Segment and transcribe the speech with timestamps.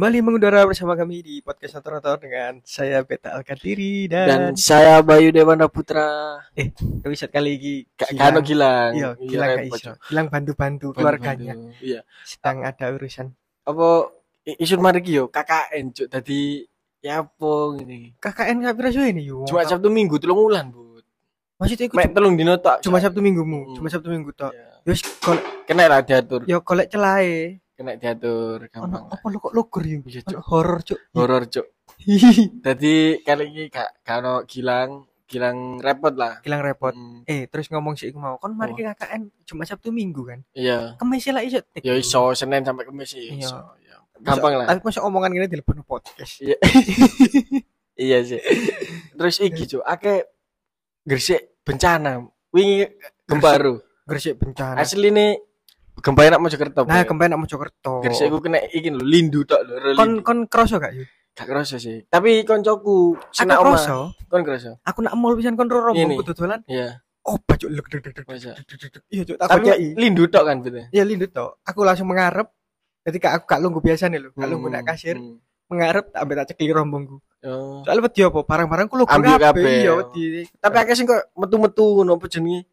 [0.00, 5.28] Kembali mengudara bersama kami di podcast Notor dengan saya Beta Alkatiri dan dan, saya Bayu
[5.28, 6.40] Dewanda Putra.
[7.04, 8.16] episode kali ini Kak.
[8.16, 8.96] Kano Gilang.
[8.96, 9.92] Iya, Gilang gak repot, iso.
[10.08, 11.52] Gilang bantu-bantu keluarganya
[11.84, 12.00] Iya.
[12.24, 13.28] sedang ada urusan.
[13.68, 14.08] Apa
[14.56, 16.64] isun mari ki yo KKN cuk dadi
[17.04, 18.16] ya apa ngene.
[18.24, 19.44] KKN gak pira ini yo.
[19.44, 21.04] Cuma Sabtu Minggu telung wulan, Bu.
[21.60, 22.80] Maksudnya iku Mek telung dino tok.
[22.80, 23.74] cuma Sabtu minggumu, Hmm.
[23.76, 24.56] cuma Sabtu minggu tok.
[24.56, 24.80] Iya.
[24.80, 26.48] Yos golek Kena lah diatur.
[26.48, 27.60] yo golek celae.
[27.80, 29.04] Kena diatur Ono gampang.
[29.08, 30.04] apa lu kok logor yo?
[30.04, 30.40] Iya, Ono Cuk.
[30.52, 30.98] horor, Cuk.
[31.16, 31.66] Horor cuk.
[32.60, 36.44] Dadi kali ini gak kano Gilang, Gilang repot lah.
[36.44, 36.92] Gilang repot.
[36.92, 38.36] Hmm, Eh, terus ngomong sih mau.
[38.36, 38.76] Kon mari Oh.
[38.76, 40.44] ke KKN cuma Sabtu Minggu kan.
[40.52, 41.00] Iya.
[41.00, 41.64] Kemis lah iso.
[41.74, 43.32] Ya iso Senin sampai Kamis ya Iya.
[43.38, 43.56] iso.
[43.78, 43.96] Iya.
[44.20, 44.66] Gampang lah.
[44.68, 46.44] Tapi masa omongan gini di podcast.
[46.44, 46.60] Iya.
[47.96, 48.44] iya sih.
[49.14, 50.28] Terus iki cuk, akeh
[51.00, 52.28] Gresik bencana.
[52.52, 52.84] Wingi
[53.24, 53.80] gempa baru.
[54.04, 54.76] Gresik bencana.
[54.76, 55.40] Asli nih
[55.96, 56.80] gempa enak Mojokerto.
[56.82, 57.06] Nah, Pak.
[57.06, 57.92] kembali nak Mojokerto.
[58.00, 61.10] Gresik ku kena iki lho, lindu tok lho, kon kon kroso gak yuk?
[61.32, 62.06] Gak kerasa sih.
[62.06, 63.98] Tapi koncoku Aku sing nak omah, kroso.
[64.26, 64.78] kon kerasa.
[64.82, 66.62] Aku nak mall pisan kon ro rombong dodolan.
[66.64, 67.02] Iya.
[67.20, 68.26] Oh, baju lek dek dek dek.
[69.08, 70.88] Iya, Cuk, tak Tapi lindu tok kan betul.
[70.88, 71.60] Ya lindu to.
[71.62, 72.48] Aku langsung mengarep.
[73.00, 75.36] Ketika aku gak lungguh biasa nih lho, gak lungguh nak Hmm, kasir, hmm.
[75.66, 77.16] mengarep tak ambil tak cekli rombongku.
[77.40, 77.80] Oh.
[77.80, 78.40] Soalnya wedi apa?
[78.40, 79.44] Barang-barangku lungguh Ambil kabeh.
[79.56, 79.72] kabeh.
[79.80, 80.24] Iya, wedi.
[80.54, 82.68] Tapi akeh sing kok metu-metu ngono apa jenenge?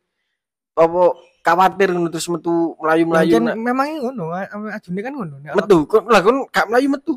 [0.75, 1.15] Apa
[1.47, 4.35] khawatir ngono terus metu melayu-melayu nak memangnya ngono,
[4.69, 5.35] ajune kan ngono.
[5.39, 5.77] Metu.
[5.87, 7.15] Kon lah kon gak melayu metu.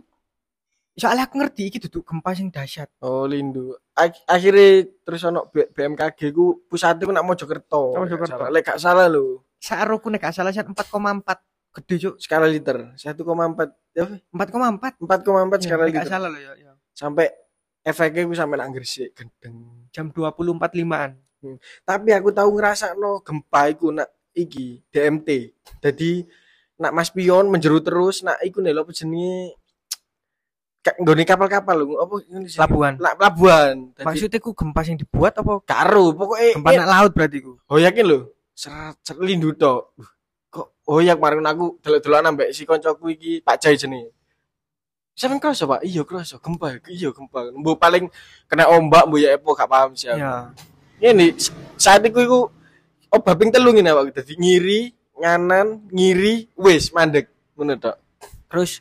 [0.94, 2.86] Soalnya aku ngerti iki duduk gempa sing dahsyat.
[3.00, 3.74] Oh lindu.
[3.92, 7.98] Ak- akhirnya terus ono BMKG ku pusatnya ku nak Mojokerto.
[7.98, 8.46] Mojokerto.
[8.46, 9.42] Lek gak salah- lho.
[9.58, 11.42] Saroku nek gak salah 4,4
[11.72, 12.14] gede cuk.
[12.20, 15.00] Skala liter 1,4 ya 4,4.
[15.00, 16.06] 4,4 skala Nek gak liter.
[16.06, 16.52] salah loh ya.
[16.54, 16.72] ya.
[16.92, 17.26] Sampai
[17.80, 19.88] efeknya ku sampai nang Gresik gendeng.
[19.90, 21.10] Jam 20.45-an.
[21.82, 24.10] Tapi aku tahu ngerasa no gempa iku nak
[24.46, 25.28] iki DMT.
[25.82, 26.24] Jadi
[26.80, 29.60] nak Mas Pion menjeru terus nak iku nih apa jenenge
[30.80, 32.14] nggone kapal-kapal lho apa.
[32.96, 33.92] Lah, pelabuhan.
[33.92, 37.60] Jadi Maksudnya ku gempa sing dibuat apa karo pokoknya gempa nak laut berarti ku?
[37.68, 38.20] Oh yakin lho.
[38.56, 39.92] Serat lindu tok.
[40.48, 44.16] Kok oh ya kemarin aku delok-delokan ambek si koncoku iki Pak Jai jenenge.
[45.20, 45.84] Sampeyan kroso, Pak?
[45.84, 46.40] Iya, kroso.
[46.40, 47.52] Gempa, iya gempa.
[47.52, 48.08] Mbok paling
[48.48, 50.08] kena ombak mbok ya epo gak paham sih.
[50.08, 50.16] aku.
[50.16, 50.48] Ya.
[51.12, 51.36] Ini
[51.76, 52.48] saat itu iku
[53.10, 54.80] oh babing telu ngene awak dadi ngiri,
[55.18, 57.28] nganan, ngiri, wis mandek.
[57.54, 57.96] Ngono tok.
[58.46, 58.80] Terus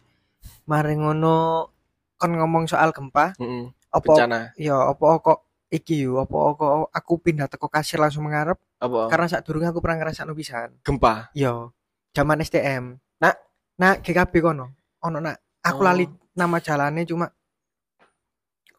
[0.63, 1.67] mari ngono
[2.15, 3.71] kon ngomong soal gempa, Heeh.
[3.89, 4.39] apa Bencana.
[4.53, 9.07] ya apa kok iki yo apa kok aku pindah teko kasir langsung mengarep Apa?
[9.07, 10.77] karena saat durungnya aku pernah ngerasa pisan.
[10.83, 11.29] Gempa.
[11.33, 11.71] Yo,
[12.11, 12.97] zaman STM.
[13.19, 13.35] Nak?
[13.77, 14.75] nak GKB kono.
[14.99, 15.87] Ono nak aku Oh.
[15.87, 17.31] lali nama jalannya cuma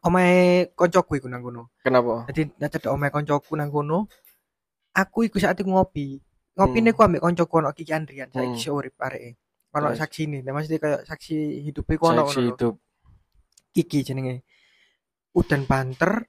[0.01, 1.69] omahe koncoku iku nang kono.
[1.81, 2.25] Kenapa?
[2.29, 4.05] Jadi cedek omahe koncoku nang kono,
[4.91, 6.19] aku iku saat iku ngopi.
[6.51, 6.91] Ngopi Hmm.
[6.91, 8.75] ku ambek koncoku ono Kiki Andrian, saiki Hmm.
[8.75, 9.39] urip areke.
[9.71, 9.99] Ono Terus?
[10.03, 12.51] saksi ini, nah, maksudnya kayak saksi hidup iku ono lho.
[12.51, 12.75] hidup.
[13.71, 14.43] Kiki jenenge.
[15.31, 16.27] Udan banter,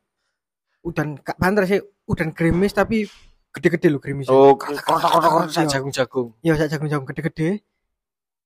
[0.86, 3.02] udan gak banter sih, udan gerimis tapi
[3.50, 4.30] gede-gede lho gerimis.
[4.30, 5.78] Oh, sak Iya.
[5.78, 6.38] jagung-jagung.
[6.46, 7.66] Ya sak jagung-jagung gede-gede.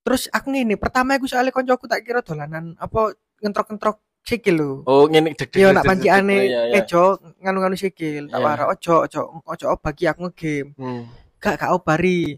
[0.01, 3.13] Terus aku ngene, pertama aku soalnya koncoku tak kira dolanan apa
[3.45, 4.71] ngentrok-ngentrok sikil lho.
[4.85, 6.83] Oh, ngene deg Iya nak panciane Iya, iya.
[6.83, 8.27] kejo nganu-nganu sikil.
[8.27, 8.45] Tak Iya.
[8.45, 10.75] wara ojo ojo ojo bagi aku ngegame.
[10.75, 11.03] Hmm.
[11.39, 12.35] Gak gak obari.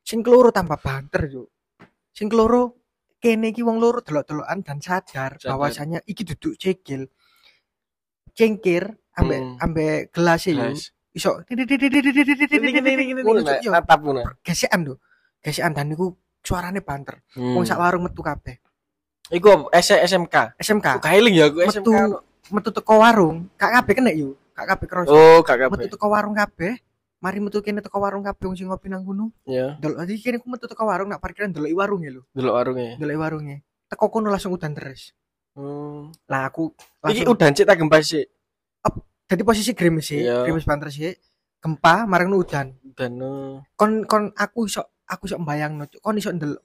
[0.00, 1.44] Sing keloro tambah banter yo.
[2.10, 2.80] Sing keloro
[3.20, 5.52] kene iki wong loro delok-delokan dan sadar, Sadar.
[5.52, 7.04] bahwasanya iki duduk sikil.
[8.32, 9.56] Cengkir ambek Hmm.
[9.60, 10.72] ambek gelas yo.
[11.12, 11.44] Iso yo.
[13.20, 14.22] ngono.
[14.40, 14.94] Gesekan lho.
[15.44, 17.20] Gesekan dan niku suarane banter.
[17.36, 17.54] Hmm.
[17.54, 18.56] Wong sak warung metu kabeh.
[19.30, 19.70] Iku?
[19.70, 20.58] S- SMK.
[20.58, 20.86] SMK.
[20.98, 21.98] Kailing ya aku Metu SMK.
[22.50, 24.34] metu teko warung, gak kabeh kena yo.
[24.52, 25.08] Gak kabeh kroso.
[25.08, 25.86] Oh, Metu kabeh.
[25.88, 26.74] teko warung kabeh.
[27.20, 29.30] Mari metu kene teko warung kabeh wong sing ngopi nang kono.
[29.44, 32.22] Ya, Delok iki kene ku metu teko warung nak parkiran deloki warung ya lho.
[32.30, 32.96] delok warungnya.
[32.96, 33.56] Deloki warunge.
[33.86, 35.12] Teko kono langsung udan terus.
[35.52, 36.10] Hmm.
[36.26, 36.72] Lah aku
[37.04, 38.24] Iki langsung udah cek tak gempa sih.
[39.26, 40.42] jadi posisi gerimis sih, Iya.
[40.42, 41.14] gerimis banter sih.
[41.60, 42.74] Gempa marang udan.
[42.96, 43.62] Dan oh.
[43.72, 46.58] Kon kon aku iso aku iso mbayangno, kon iso ndelok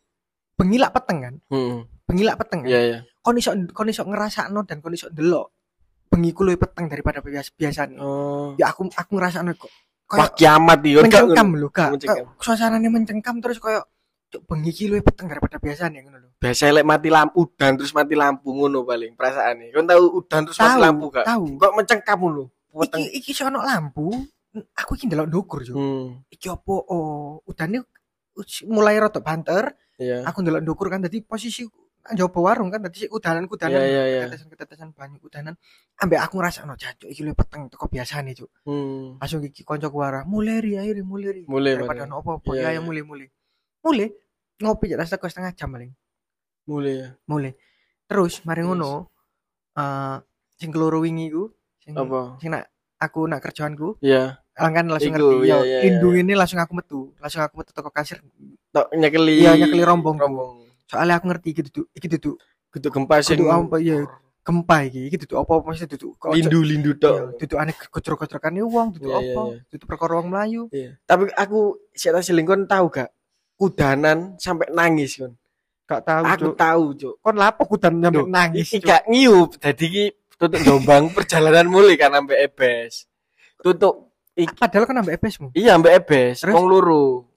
[0.56, 1.36] bengi lak peteng kan?
[1.45, 1.86] Hmm.
[2.06, 2.69] Bengi lak peteng kan?
[2.69, 2.98] Iya, iya.
[3.19, 5.50] Kon iso kon iso ngrasakno dan kon iso ndelok
[6.06, 7.98] bengi ku luwih peteng daripada biasa biasanya.
[7.98, 8.54] Oh.
[8.56, 9.72] Ya aku aku ngrasakno kok
[10.06, 11.02] Wah, kiamat iki.
[11.02, 11.98] mencengkam lho kak
[12.38, 13.90] suasananya mencengkam terus kayak
[14.28, 17.90] cuk bengi ki luwih peteng daripada biasanya ngono lho Biasa lek mati lampu udan terus
[17.92, 19.74] mati lampu ngono paling perasaane.
[19.74, 21.25] Kon tahu udan terus mati tahu lampu gak?
[21.25, 22.44] tahu Kok mencengkam ngono.
[22.75, 24.13] iki iki sono lampu
[24.72, 26.08] aku iki ndelok ndukur yo Hmm.
[26.28, 27.10] iki opo oh
[27.44, 27.81] udane
[28.66, 30.22] mulai rada banter Iya.
[30.24, 31.63] aku ndelok ndukur kan dadi posisi
[32.06, 34.19] njaba warung kan dadi udanan kudanan Iya, iya, iya.
[34.30, 35.57] ketetesan ketetesan banyu udanan
[35.98, 39.18] ambek aku ngrasakno jancuk iki luwih peteng teko biasane cuk Hmm.
[39.18, 42.12] langsung iki koncoku wara muleri ayo muleri Mulai, daripada mulai.
[42.12, 42.78] ono apa-apa Iya, ya iya.
[42.78, 43.28] ya mulai mulai
[43.81, 44.07] mulai
[44.56, 45.92] ngopi aja setengah setengah jam paling
[46.66, 47.07] Mulai ya.
[47.25, 47.52] mulai
[48.06, 48.68] terus mari Yes.
[48.69, 48.92] ngono
[49.74, 50.16] eh
[50.56, 51.50] sing keloro wingi ku
[51.80, 52.38] sing Apa?
[52.38, 56.34] sing nak aku nak kerjaanku Iya, kan langsung Iku, ngerti iya, yo iya, lindung ini
[56.34, 58.22] langsung aku metu langsung aku metu toko kasir
[58.69, 59.40] tok nyekeli.
[59.40, 60.16] Iya, nyekeli rombong.
[60.16, 60.64] Rombong.
[60.86, 62.38] Soalnya aku ngerti iki duduk iki duduk
[62.76, 64.04] Kudu gempa sing kudu apa ya
[64.44, 67.16] gempa iki iki duduk apa mesti duduk kok lindu-lindu iya, tok.
[67.40, 69.58] duduk aneh kocrok-kocrokane wong duduk Iya, iya, apa iya.
[69.72, 70.30] duduk perkara wong
[70.76, 70.90] Iya.
[71.08, 71.60] Tapi aku
[71.96, 73.10] sik selingkuh tahu gak?
[73.56, 75.40] Kudanan sampai nangis kon.
[75.88, 77.16] gak tahu Aku tahu, Cuk.
[77.24, 79.50] kon lapo kudan sampe Loh, nangis Iki gak ngiup.
[79.56, 80.06] Dadi iki
[80.36, 83.08] tutup Jombang perjalanan mulai kan sampai Ebes.
[83.64, 87.32] Tutup iki padahal kan ambek EBS-mu iya sampai Ebes, wong loro.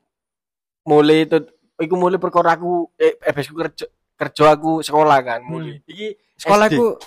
[0.83, 1.47] Mulai tut
[1.78, 3.86] iku mulai perkara aku eh, Ebes ku kerja
[4.19, 5.78] kerja aku sekolah kan mulai.
[5.86, 6.98] Iki sekolahku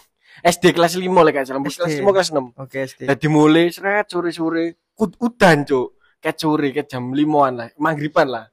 [0.42, 1.62] SD kelas 5 lek gak salah.
[1.62, 2.02] Kelas SD.
[2.02, 2.56] 5 kelas 6.
[2.56, 5.88] oke SD Dadi mulai seret sore-sore kud udan, Cuk.
[6.22, 8.46] Ket sore ket jam 5-an lah, maghriban lah.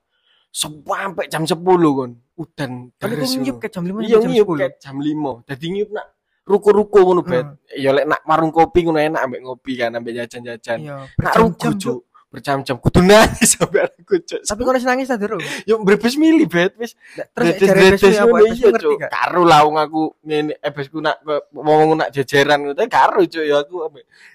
[0.49, 2.13] Sampai jam 10 kon.
[2.39, 2.91] Udan.
[2.97, 3.61] kan aku ngono.
[3.61, 5.47] ke jam 5 Iya jam ngiup 10 ket jam 5.
[5.49, 6.07] Dadi ngiup nak
[6.49, 7.47] ruko-ruko ngono bet.
[7.77, 10.79] Ya lek nak warung kopi ngono enak ambek ngopi kan, ambek jajan-jajan.
[10.83, 11.99] iya Nak ruko, Cuk.
[12.29, 12.35] Cuk.
[12.37, 14.45] Berjam-jam kudu nangis sampai aku, Cuk.
[14.45, 16.93] tapi wis nangis ta durung yo brebes mili bet wis.
[17.33, 21.25] terus jare bredes EBS-mu apa iya, Karo lah wong aku ngene ebesku nak
[21.57, 23.89] ngomong nak jejeran ngono karo cuk ya aku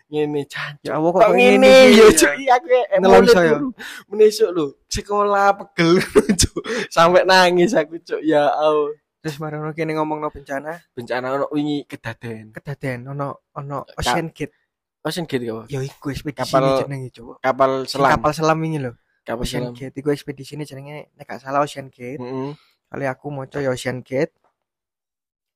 [0.10, 0.74] ngene jan.
[0.82, 2.18] ya Allah kok Kok ngene iki, ya ya?
[2.18, 2.82] cuk iya aku ya?
[3.54, 3.70] turu.
[4.10, 6.02] Menesuk lho sekolah pegel
[6.42, 8.90] cuk sampai nangis aku cuk ya Allah.
[9.22, 12.52] terus marono kene ngomongno bencana Bencana ono wingi kedaden.
[12.52, 14.63] kedaden ono ono Ocean Gate
[15.04, 15.64] Ocean Gate apa?
[15.68, 18.10] ya iku ekspedisi Kapal- jenenge Cuk Kapal selam.
[18.10, 18.92] kapal selam ini lho
[19.22, 19.76] Kapal Ocean selam.
[19.76, 22.52] Gate iku ekspedisi ini jenenge nek gak salah Ocean Gate Heeh.
[22.88, 24.32] kali aku maca ya Ocean Gate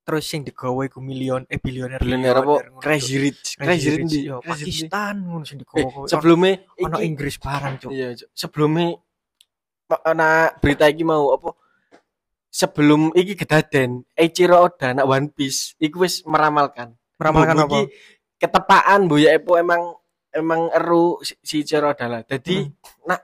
[0.03, 2.79] terus sing digawe iku milion eh bilioner Bilioner apa?
[2.79, 3.19] Crazy.
[3.19, 3.55] Rich.
[3.55, 4.19] Crazy Rich ndi?
[4.39, 8.29] Pakistan ngono sing Eh, digawe sebelumnya ono iki- Inggris barang cuk Iya, Cuk.
[8.31, 8.95] sebelumnya
[9.85, 11.55] Pak, ana berita iki mau apa?
[12.49, 16.95] Sebelum iki kedaden, Eiichiro Oda nak One Piece iku wis meramalkan.
[17.15, 17.79] meramalkan apa
[18.37, 19.93] ketepaan Bu ya Epo emang
[20.29, 22.21] emang eru si, si Eiichiro Oda lah.
[22.23, 22.73] Jadi Hmm.
[23.05, 23.21] nak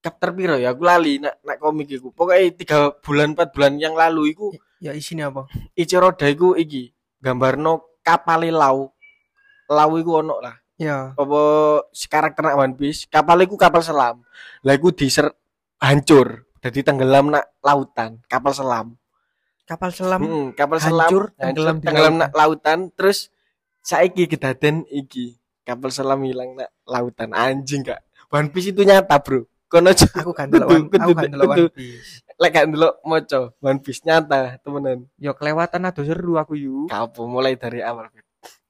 [0.00, 2.12] chapter piro ya aku lali nak nak komik iku.
[2.12, 5.48] Pokoknya tiga bulan empat bulan yang lalu iku ya isinya apa
[5.78, 8.92] Eiichiro Oda iku iki gambarno kapale lau.
[9.66, 10.54] Lau iku ono lah.
[10.76, 11.40] ya apa
[11.88, 14.20] si karakter nak One Piece kapal iku kapal selam
[14.60, 15.32] lah iku diser
[15.80, 18.92] hancur jadi tenggelam nak lautan kapal selam
[19.64, 22.20] kapal selam Mm, kapal hancur, selam tenggelam hancur, di tenggelam lautan.
[22.20, 23.32] nak lautan terus
[23.86, 27.30] saiki kedaden iki kapal selam hilang nak lautan.
[27.30, 28.02] Anjing gak
[28.34, 29.46] One Piece itu nyata bro.
[29.70, 31.66] Kono aku kan delok One- aku kan delok kudu.
[31.70, 32.26] One Piece.
[32.36, 35.06] Lek gak ndelok moco One Piece nyata temenan.
[35.22, 36.90] Yo kelewatan ado seru aku yu.
[36.90, 38.10] Kapo mulai dari awal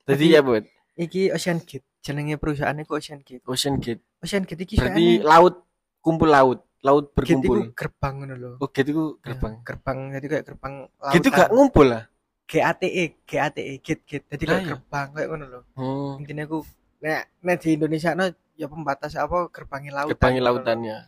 [0.07, 0.63] jadi ya buat
[0.95, 1.83] iki Ocean Gate.
[1.99, 3.43] Jenenge perusahaan iku Ocean Gate?
[3.43, 4.07] Ocean Gate.
[4.23, 5.67] Ocean Gate iki berarti laut
[5.99, 6.63] kumpul laut.
[6.87, 7.59] Laut gate iku berkumpul.
[7.75, 8.51] gerbang ngono lho.
[8.63, 9.55] Oh gate iku Ya, gerbang.
[9.67, 9.99] gerbang.
[10.15, 10.75] Jadi kayak gerbang
[11.11, 11.39] gitu lautan.
[11.43, 12.03] gak ngumpul lah
[12.47, 12.89] GATE
[13.23, 14.71] GATE gate gate jadi Lah, kayak iya.
[14.73, 16.13] gerbang kayak ngono lho Hmm.
[16.19, 16.59] intinya aku
[16.99, 20.57] nek nek di Indonesia no ya pembatas apa gerbangnya lautan Gerbangnya ngono lho.
[20.57, 20.99] lautannya.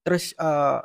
[0.00, 0.78] terus eh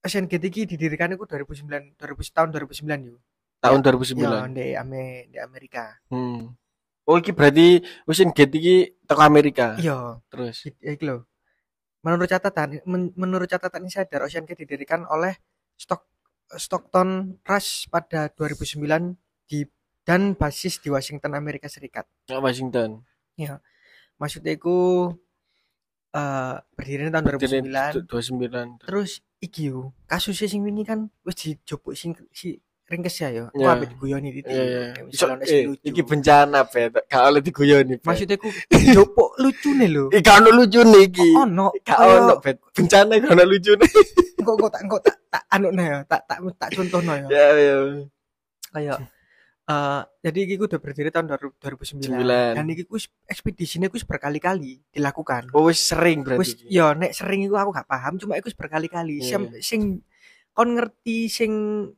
[0.00, 1.98] Ocean Gate iki didirikan iku 2009 2000
[2.30, 3.18] tahun 2009 yo
[3.58, 4.54] Tahun ya 2009.
[4.54, 6.54] di Ame di Amerika Hmm.
[7.02, 9.74] Oh iki berarti Ocean Gate iki toko Amerika.
[9.76, 10.64] iya Terus.
[10.64, 11.26] iki lho
[11.98, 15.34] menurut catatan men- menurut catatan insider Ocean Gate didirikan oleh
[15.74, 16.06] Stock
[16.56, 18.80] Stockton Rush pada 2009
[19.44, 19.68] di
[20.02, 23.04] dan basis di Washington Amerika Serikat Nggak Washington.
[24.16, 25.12] maksudnya iku
[26.08, 28.80] eh berdiri tahun 2009 29.
[28.80, 32.56] terus iki yo kasusnya sing wingi kan wis dijopuk sing si
[32.88, 33.76] ringkes ya yo aku Ya.
[33.84, 34.82] diguyoni titik Iya iya.
[35.12, 36.96] Iso misalnya eh, iki bencana bet.
[37.04, 38.00] Gak oleh diguyoni.
[38.00, 38.48] Maksudnya ku
[38.96, 41.28] jopuk lucune lho gak ono lucune iki.
[41.36, 42.34] ono Gak ono.
[42.72, 43.84] Bencana gak ono lucune.
[44.40, 47.76] kok kok tak kok tak tak anu ya tak tak tak contohno ya Ya ya.
[48.70, 48.98] kayak
[49.66, 52.56] eh jadi iki ku udah berdiri tahun 2009 Sembilan.
[52.56, 56.64] dan iki ku wis- ekspedisinya ku wis berkali-kali dilakukan Oh wis sering wis berarti.
[56.64, 56.72] iki.
[56.72, 59.28] yo nek sering iku aku gak paham cuma iku wis berkali-kali Iya.
[59.28, 59.82] sing sing
[60.50, 61.52] kon ngerti sing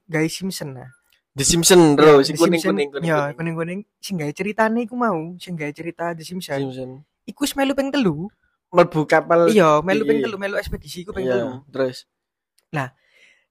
[0.05, 0.91] gawe Simpson nah
[1.31, 3.07] The Simpson bro, Ya, si kuning Simpson, kuning kuning.
[3.07, 3.55] ya kuning.
[3.55, 6.91] kuning kuning sing gawe ceritane iku mau sing gawe cerita The Simpson Simpson.
[7.25, 8.27] iku wis melu ping telu
[8.69, 9.47] Mlebu kapal.
[9.49, 10.27] iya melu ping Iya.
[10.27, 12.11] telu melu ekspedisi iku ping telu Iya, terus.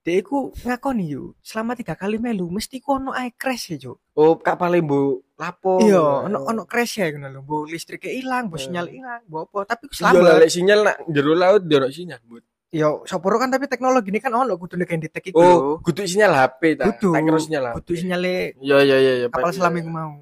[0.09, 3.97] Dia iku ngakoni yo selama tiga kali melu mesti ku ono ae crash ya Cuk.
[4.17, 5.77] Oh, kapal mbu lapo.
[5.85, 8.65] iya ono ono crash ya ngono lho mbok listriknya ilang mbok Iya.
[8.65, 12.19] sinyal ilang mbok apa tapi ku Iya selamat lek sinyal nak jero laut ono sinyal.
[12.25, 12.41] Bud.
[12.73, 16.33] yo soporo kan tapi teknologi ini kan ono kudu nek detek iku Oh, kudu sinyal
[16.33, 16.89] HP ta.
[16.89, 17.13] Kudu.
[17.13, 17.75] Tak kira sinyal HP.
[17.77, 18.33] kudu sinyale
[18.65, 19.27] Iya iya iya iya.
[19.29, 20.13] kapal selam iku mau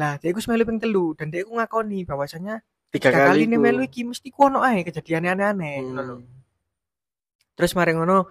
[0.00, 3.60] lah dia iku melu ping telu dan dia iku ngakoni bahwasanya tiga, tiga kali ini
[3.60, 5.76] melu iki mesti ku ono ae kejadian aneh-aneh.
[5.84, 6.24] Hmm.
[7.54, 8.26] terus mari ngono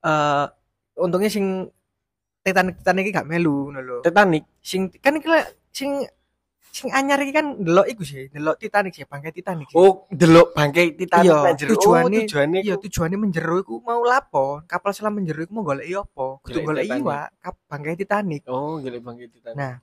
[0.00, 0.44] eh
[0.96, 1.68] untungnya sing
[2.40, 3.96] Titanic Titanic iki gak melu ngono lho.
[4.00, 4.44] Titanic.
[4.60, 5.28] Sing kan iki
[5.70, 5.90] sing
[6.70, 9.76] sing anyar iki kan ndelok iku sih, ndelok Titanic sih, bangkai Titanic sih.
[9.76, 11.70] Oh, delok bangkai Titanic Iya, nang jero.
[11.76, 14.62] tujuane- oh, tujuane Iya, iku tujuannya menjero iku mau lapo?
[14.64, 16.26] Kapal selam menjero iku mau golek apa?
[16.40, 18.46] Kudu Golek iwak, kap bangkai Titanic.
[18.46, 19.56] Oh, golek bangkai Titanic.
[19.58, 19.74] Nah,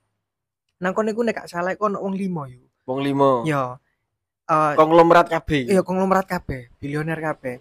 [0.80, 2.64] nang kono iku nek gak salah iku ono wong limo yo.
[2.88, 3.44] Wong limo.
[3.44, 3.78] Yo.
[4.48, 5.68] Eh Konglomerat kabeh.
[5.68, 7.60] iya konglomerat kabeh, bilioner kabeh.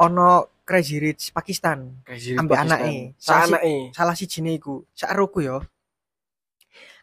[0.00, 2.00] Ono Crazy Rich Pakistan.
[2.02, 2.80] Crazy Ambek Pakistan.
[2.80, 2.96] anake.
[3.16, 3.88] Sa Salah si-.
[3.92, 5.60] Salah sijine iku, sak roku yo.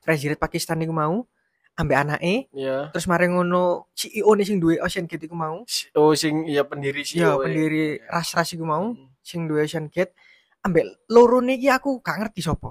[0.02, 1.26] Crazy Rich Pakistan iku mau
[1.72, 2.92] ambek anake, Iya.
[2.92, 5.64] terus mari ngono CEO nih sing duwe Ocean Gate iku mau.
[5.96, 7.18] Oh, sing iya pendiri sih.
[7.18, 8.92] Iya, pendiri ras-ras iku mau
[9.24, 10.14] sing duwe Ocean Gate.
[10.62, 12.70] Ambek loro niki aku gak ngerti sapa.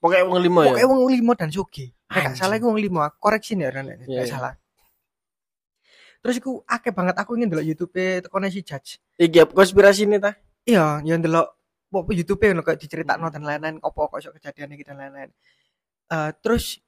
[0.00, 0.74] Pokoknya wong limo ya.
[0.74, 1.86] Pokoknya wong limo dan sugi.
[2.10, 4.32] Nek salah iku wong limo, aku koreksi nih nek Iya, gak iya.
[4.32, 4.52] salah.
[6.18, 8.98] Terus iku akeh banget aku ingin delok YouTube tekone si Judge.
[9.16, 10.34] Iki apa konspirasi ini ta?
[10.66, 11.46] Iya, yang delok
[11.88, 15.30] apa YouTube ngono kayak diceritakno dan lain-lain opo kok iso kejadian iki dan lain-lain.
[16.12, 16.82] Eh terus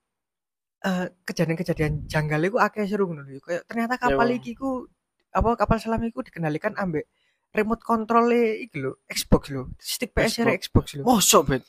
[0.80, 3.40] eh kejadian-kejadian janggal iku akeh seru ngono lho.
[3.40, 4.37] Kayak ternyata kapal Iya.
[4.42, 4.84] iki ku
[5.30, 7.06] apa kapal selam iku dikendalikan ambek
[7.54, 9.70] remote control iki lho, Xbox lho.
[9.78, 10.58] Stick PS Xbox.
[10.66, 11.02] Xbox lho.
[11.06, 11.62] Mosok, Bet.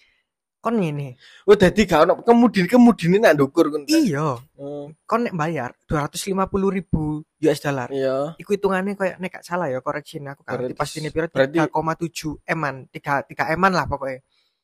[0.61, 1.17] Kon ngene.
[1.43, 3.81] Oh, dadi gak ono kemudi-kemudine nak ndukur ngono.
[3.83, 3.97] ta?
[3.97, 6.37] Iya, Oh, kon nek bayar 250
[6.69, 7.03] ribu
[7.41, 7.89] US dollar.
[7.89, 8.37] Iya.
[8.37, 12.37] Iku hitungannya kayak nek gak salah ya koreksi aku kan Berarti- pasti piro berarti- 3,7
[12.45, 14.21] eman 3 3 eman lah pokoknya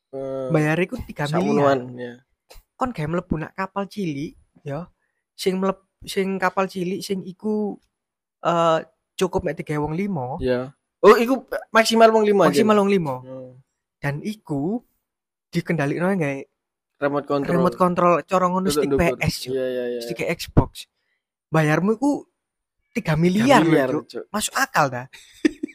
[0.08, 2.14] Eh, bayar iku 3 miliar ya.
[2.72, 4.86] kon gawe mlebu nak kapal cilik ya
[5.34, 7.76] sing mleb sing kapal cilik sing iku
[8.40, 8.78] eh
[9.12, 10.70] cukup mek digawe wong limo Iya.
[10.98, 13.50] Oh, iku maksimal wong limo maksimal wong limo Hmm.
[13.98, 14.80] dan iku
[15.48, 16.40] dikendalikan gawe
[16.98, 17.52] Remote control.
[17.54, 18.90] remote control cara ngono stick.
[18.90, 19.34] PS.
[19.54, 20.00] Iya, iya, iya.
[20.02, 20.90] stick Xbox
[21.46, 22.26] bayarmu iku
[22.98, 24.26] 3 miliar, miliar, lho, Cuk.
[24.34, 25.06] Masuk akal dah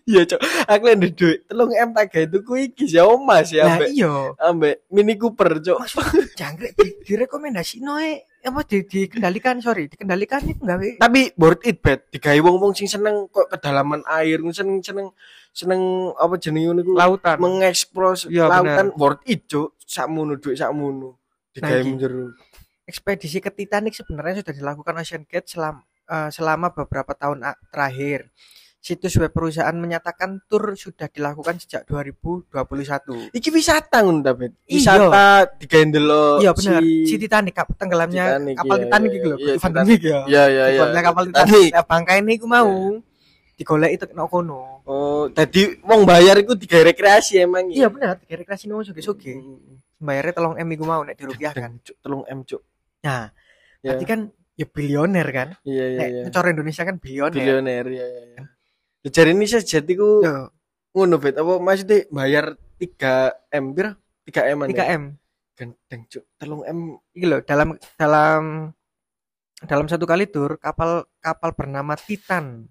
[0.03, 0.41] Iya, Cok.
[0.67, 4.13] Aku ndek duit 3 M tak gawe tuku iki ya Mas ya nah ambek iya
[4.43, 5.79] ambek Mini Cooper, Cok.
[6.35, 12.11] jangkrik di, direkomendasi noe apa di, dikendalikan sorry dikendalikan itu gawe Tapi worth it, Bet.
[12.11, 15.15] Digawe wong-wong sing seneng kok kedalaman air, seneng seneng
[15.55, 19.79] seneng apa jenenge niku lautan mengeksplos Iya, lautan worth it, Cuk.
[19.87, 21.15] Sakmono duit sakmono.
[21.55, 22.35] Digawe menjero.
[22.83, 25.87] ekspedisi ke Titanic sebenarnya sudah dilakukan Ocean Gate selama
[26.27, 28.27] selama beberapa tahun terakhir
[28.83, 34.59] situs web perusahaan menyatakan tur sudah dilakukan sejak 2021 Iki wisata ngono ta, Bet.
[34.67, 34.75] Iya.
[34.75, 35.25] Wisata
[35.55, 39.37] digawe ndelok iya benar si si Titanic tenggelamnya Titanic, kapal iya, Titanic iya, gitu loh
[39.39, 40.63] iya, Van der Beek ya Iya, iya, iya.
[40.75, 41.69] Tenggelamnya kapal Titanic.
[41.71, 42.71] Nah, bangkai ini aku mau
[43.53, 47.71] digolek itu kena kono Oh, tadi wong bayar iku digawe rekreasi emang.
[47.71, 49.79] iya benar tiga rekreasi nong suge suge Hmm.
[49.95, 51.71] bayarnya tolong M iku mau nek dirupiahkan
[52.03, 52.59] tolong M, Cuk.
[52.99, 53.31] nah
[53.79, 53.95] Ya.
[53.95, 54.19] berarti kan
[54.53, 56.23] ya bilioner kan Iya, iya, nek iya.
[56.29, 58.43] cara Indonesia kan bilioner Bilioner, iya, iya,
[59.03, 60.47] Ya, Jari ini sejati ku Yo,
[60.95, 61.35] ngono, Bet.
[61.35, 63.99] Apa maksudnya bayar 3 M pira?
[64.23, 65.03] 3 M 3 M
[65.53, 66.23] Gendeng, Cuk.
[66.39, 66.79] Tolong M.
[67.13, 68.71] Iki loh dalam dalam
[69.63, 72.67] dalam satu kali tur kapal kapal bernama Titan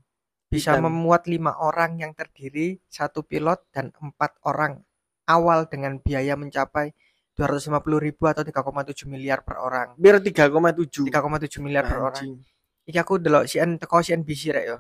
[0.49, 0.85] bisa Titan.
[0.89, 4.83] memuat lima orang yang terdiri satu pilot dan empat orang
[5.29, 6.93] awal dengan biaya mencapai
[7.33, 11.09] 250 ribu atau 3,7 miliar per orang Biar 3,7.
[11.09, 12.37] 3,7 miliar per orang Anjing.
[12.85, 14.79] iki aku delok CN teko CNBC rek yo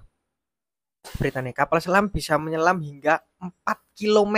[1.02, 4.36] beritanya kapal selam bisa menyelam hingga 4 km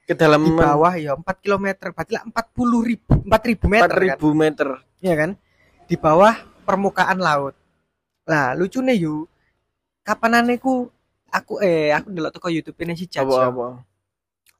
[0.00, 4.32] di Kedalaman bawah ya 4 km berarti lah 40 ribu 4 ribu meter kan 4000
[4.32, 4.68] meter.
[5.04, 5.30] Iya kan?
[5.84, 6.34] Di bawah
[6.64, 7.54] permukaan laut.
[8.28, 9.28] Lah, lucunya yuk.
[10.04, 10.88] Kapanane ku
[11.28, 13.28] aku eh aku ndelok toko YouTube ini si Judge.
[13.28, 13.48] Apa ya.
[13.52, 13.66] apa?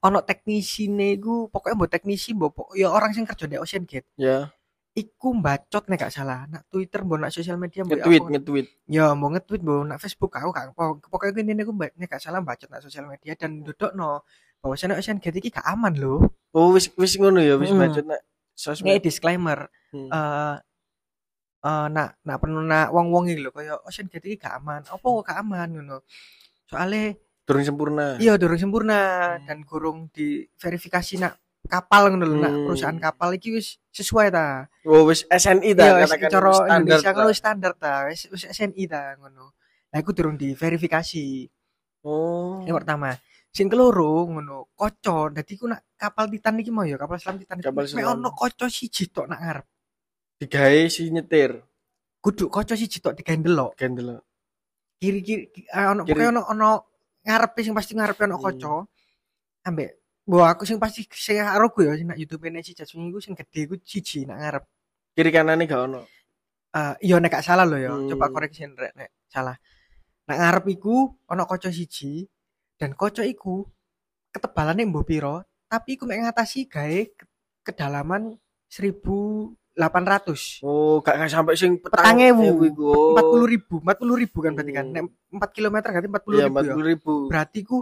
[0.08, 4.08] Ono teknisine ku pokoknya mbok teknisi mbok pok- ya orang sing kerja di Ocean Gate.
[4.20, 4.52] Ya,
[4.98, 6.42] Iku bacot nek gak salah.
[6.44, 8.66] Nak Twitter mbok nak sosial media mbok nge-tweet, aku- nge-tweet.
[8.86, 12.20] Ya mau nge-tweet mbok nak Facebook aku gak pok- pokoknya ini aku mbak nek gak
[12.20, 14.26] salah bacot nak sosial media dan dudukno
[14.58, 16.18] bahwasanya Ocean Gate iki gak aman loh.
[16.50, 17.78] Oh, wis wis ngono ya, wis Hmm.
[17.80, 18.98] bacot nak Ini sosmed.
[18.98, 19.70] disclaimer.
[19.88, 20.10] Hmm.
[20.10, 20.56] eh
[21.60, 24.82] eh nak nak penuh nak wong wong iki lho kaya Ocean Gate iki gak aman.
[24.84, 26.02] Apa kok gak aman ngono?
[26.64, 28.18] Soale Durung sempurna.
[28.18, 28.98] iya durung sempurna
[29.32, 29.46] Hmm.
[29.46, 32.64] dan kurung diverifikasi nak kapal ngono lho nak Hmm.
[32.64, 34.66] perusahaan kapal iki wis sesuai ta.
[34.82, 36.50] Oh, wis SNI ta Iya katakan cara.
[36.74, 39.52] Indonesia kan wis standar ta, wis wis SNI ta ngono.
[39.88, 41.46] Nah iku durung diverifikasi.
[42.02, 42.60] Oh.
[42.62, 43.12] Yang pertama.
[43.48, 45.28] Sing keloro ngono, koco.
[45.28, 47.58] Dadi ku nak kapal Titan iki mau ya, kapal selam Titan.
[47.58, 48.16] Kapal selam.
[48.16, 49.66] ono koco siji tok nak ngarep.
[50.38, 51.58] Digawe si nyetir.
[52.18, 53.72] Kudu koco siji tok digawe ndelok.
[53.74, 54.20] Gendel.
[54.98, 56.70] kiri kiri ki- ah, ono pokoknya ono ono
[57.22, 58.44] ngarepe sing pasti ngarepe ono Hmm.
[58.44, 58.74] kaca
[59.62, 59.90] ambek
[60.28, 63.32] Wah, aku sing pasti sing aroku ya sing nak YouTube ini si Jasmine iku sing
[63.32, 64.64] gede iku siji nak ngarep.
[65.10, 66.04] Kiri kanane gak ono.
[66.68, 67.90] Eh iya nek gak salah lho ya.
[67.90, 68.06] Hmm.
[68.06, 69.56] Coba koreksi rek nek salah.
[70.28, 70.94] Nak ngarep iku
[71.24, 72.28] ono kaca siji
[72.76, 73.64] dan kaca iku
[74.28, 77.28] ketebalannya mbok piro, tapi iku mek ngatasi gawe ke-
[77.64, 78.36] kedalaman
[78.68, 82.84] 1800 Oh, gak gak sampai sing petang ewu iku.
[82.84, 83.08] Oh.
[83.16, 84.94] empat puluh ribu empat puluh ribu kan berarti kan Hmm.
[84.94, 87.14] Nek empat kilometer berarti empat puluh Iya, ribu ya 40 ribu.
[87.26, 87.78] berarti ku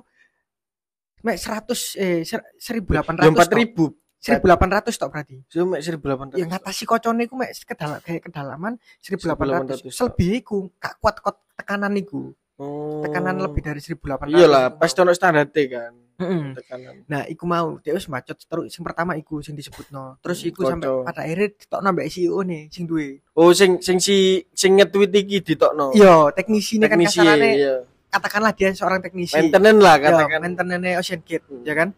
[1.23, 2.21] mek seratus eh
[2.59, 3.85] seribu delapan Ya ratus 4 ribu.
[4.17, 6.35] seribu delapan ratus tok berarti Cuma 1800.
[6.37, 9.95] yang ngatasi kocone ku mek kedalaman kayak kedalaman seribu delapan ratus 1800.
[9.95, 13.05] selebih iku gak kuat kot tekanan iku Oh.
[13.05, 15.93] tekanan lebih dari seribu delapan ratus Iyalah, pasti ono standar kan.
[16.17, 16.57] Mm-mm.
[16.57, 17.05] Tekanan.
[17.05, 20.17] Nah, iku mau dia wis macet terus sing pertama iku sing disebutno.
[20.25, 20.71] Terus iku Kocok.
[20.73, 23.21] sampai pada akhirnya ditokno mbek CEO nih sing duwe.
[23.37, 25.93] Oh, sing sing si sing nge-tweet iki ditokno.
[25.93, 27.75] Iya, teknisi ini kan kasarannya iya.
[28.17, 29.37] Katakanlah dia seorang teknisi.
[29.37, 30.39] Maintenance lah Ya, katakan.
[30.41, 31.63] maintenance Ocean Gate, Hmm.
[31.63, 31.89] ya kan?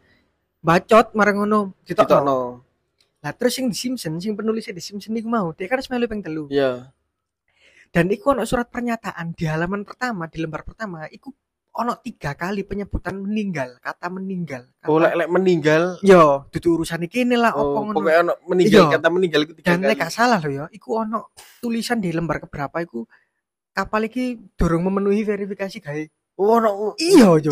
[0.58, 2.66] Bacot marang ngono ditokno.
[3.18, 6.06] Lah terus sing di Simpson, sing penulisnya di Simpson iku mau, dia kan wis melu
[6.06, 6.46] ping telu.
[6.48, 6.90] Iya.
[7.88, 11.32] Dan iku ono surat pernyataan di halaman pertama, di lembar pertama, iku
[11.72, 14.66] ono tiga kali penyebutan meninggal, kata meninggal.
[14.76, 15.82] Kata, Oh, lek lek meninggal.
[16.02, 17.96] yo, dudu urusan iki lah opo Oh, ngono.
[17.96, 18.94] pokoknya ono meninggal Iya.
[18.98, 19.94] kata meninggal itu tiga Dan kali.
[19.94, 23.06] gak salah loh ya, iku ono tulisan di lembar keberapa iku
[23.78, 26.02] kapal iki durung memenuhi verifikasi gawe.
[26.34, 26.98] Oh, ono.
[26.98, 27.50] Iya, yo.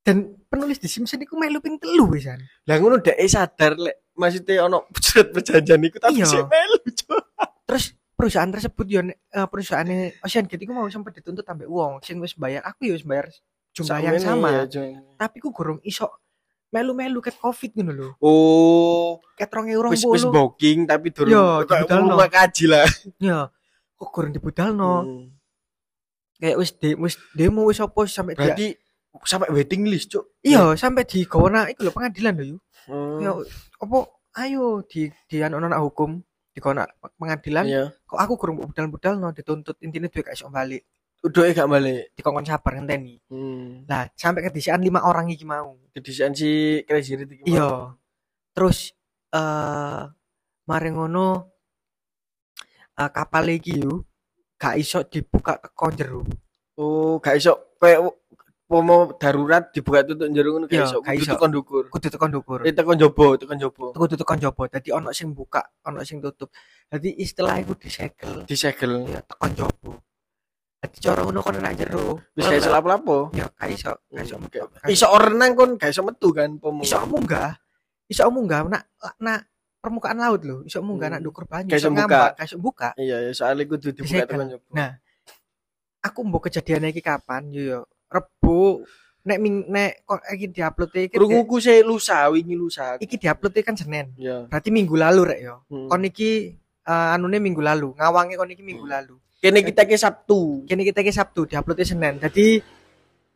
[0.00, 2.38] Dan penulis di Simpson iku melu ping telu wisan.
[2.64, 6.26] Lah ngono dek sadar lek maksudnya ono surat perjanjian iku tapi Iya.
[6.26, 6.78] sih melu.
[7.66, 7.84] Terus
[8.14, 12.38] perusahaan tersebut yo eh, perusahaannya Ocean Gate iku mau sempat dituntut sampai uang sing wis
[12.38, 13.26] bayar aku ya wis bayar
[13.74, 14.48] jumlah yang sama.
[14.54, 15.18] ya, Cuk.
[15.18, 16.06] Tapi ku gorong iso
[16.70, 18.08] melu-melu ket Covid ngono lho.
[18.22, 19.90] Oh, Ket 2020.
[19.90, 22.86] wis wis booking tapi durung Yo, rumah kaji lah.
[23.18, 23.50] Ya,
[23.96, 24.94] kok gorong dibudalno.
[25.02, 25.24] Hmm.
[26.36, 28.52] Kayak wis de, wis demo wis apa sampai dia.
[28.52, 28.68] Berarti
[29.24, 30.36] sampai waiting list, Cuk.
[30.44, 32.60] Iya, sampai di gona iku lho pengadilan lho yuk.
[32.86, 33.18] Hmm.
[33.18, 33.30] Ya
[33.80, 33.98] apa
[34.36, 36.20] ayo di di anu anak hukum
[36.52, 36.84] di kona
[37.16, 37.84] pengadilan Iya.
[38.04, 40.84] kok aku kurang budal-budal no dituntut intinya gak iso balik
[41.20, 42.12] Udah gak balik.
[42.16, 43.84] dikongkon sabar ngenteni Hmm.
[43.84, 47.92] lah sampai kedisian lima orang iki mau Kedisian si Crazy Rich iya
[48.52, 48.92] terus
[49.32, 50.00] eh
[50.64, 51.55] mari ngono
[52.96, 54.04] eh, kapal iki yo
[54.56, 56.20] gak iso dibuka teko jero
[56.74, 58.04] Oh, gak iso kayak
[58.66, 60.98] pomo darurat dibuka tutup jero ngono gak Iya, iso.
[61.00, 61.32] gak iso.
[61.32, 61.84] tekan ndukur.
[61.86, 63.92] kudu tekan ndukur Eh tekan jobo, tekan jobo.
[63.92, 66.50] kudu tekan jopo dadi ono sing buka ono sing tutup
[66.84, 69.06] dadi istilah iku disegel Disegel.
[69.06, 70.02] ya tekan jopo
[70.76, 73.30] dadi cara ngono kono nak jero Wis gak iso lapo-lapo.
[73.32, 76.82] ya gak iso gak iso Hmm, Iso renang kon gak iso metu kan pomo.
[76.82, 77.56] iso munggah
[78.06, 78.84] iso munggah nak
[79.16, 79.40] nak
[79.86, 81.14] permukaan laut lho iso munggah Hmm.
[81.14, 84.66] nak ndukur banyu iso gak iso buka Iya, ya soalnya kudu dibuka tekan jobo.
[84.70, 84.98] nah
[86.02, 88.82] aku mbok kejadian iki kapan yo yo rebo
[89.22, 92.94] nek ming nek kok iki diupload iki Krunguku sih lusa, wingi lusa.
[92.96, 94.46] iki diupload kan Senin Iya.
[94.46, 95.86] berarti minggu lalu rek yo Hmm.
[95.86, 98.94] kon iki eh, anune minggu lalu ngawange kon iki minggu Hmm.
[98.94, 100.64] lalu Kene kita ke Sabtu.
[100.64, 102.62] kene kita iki Sabtu diupload Senin jadi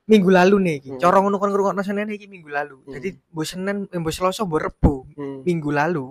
[0.07, 0.99] minggu lalu nih iki Hmm.
[0.99, 2.95] cara ngono kon ngrungokno Senin iki minggu lalu Hmm.
[2.95, 5.43] jadi mbok Senin eh, mbok Selasa mbok Rebo Hmm.
[5.43, 6.07] minggu lalu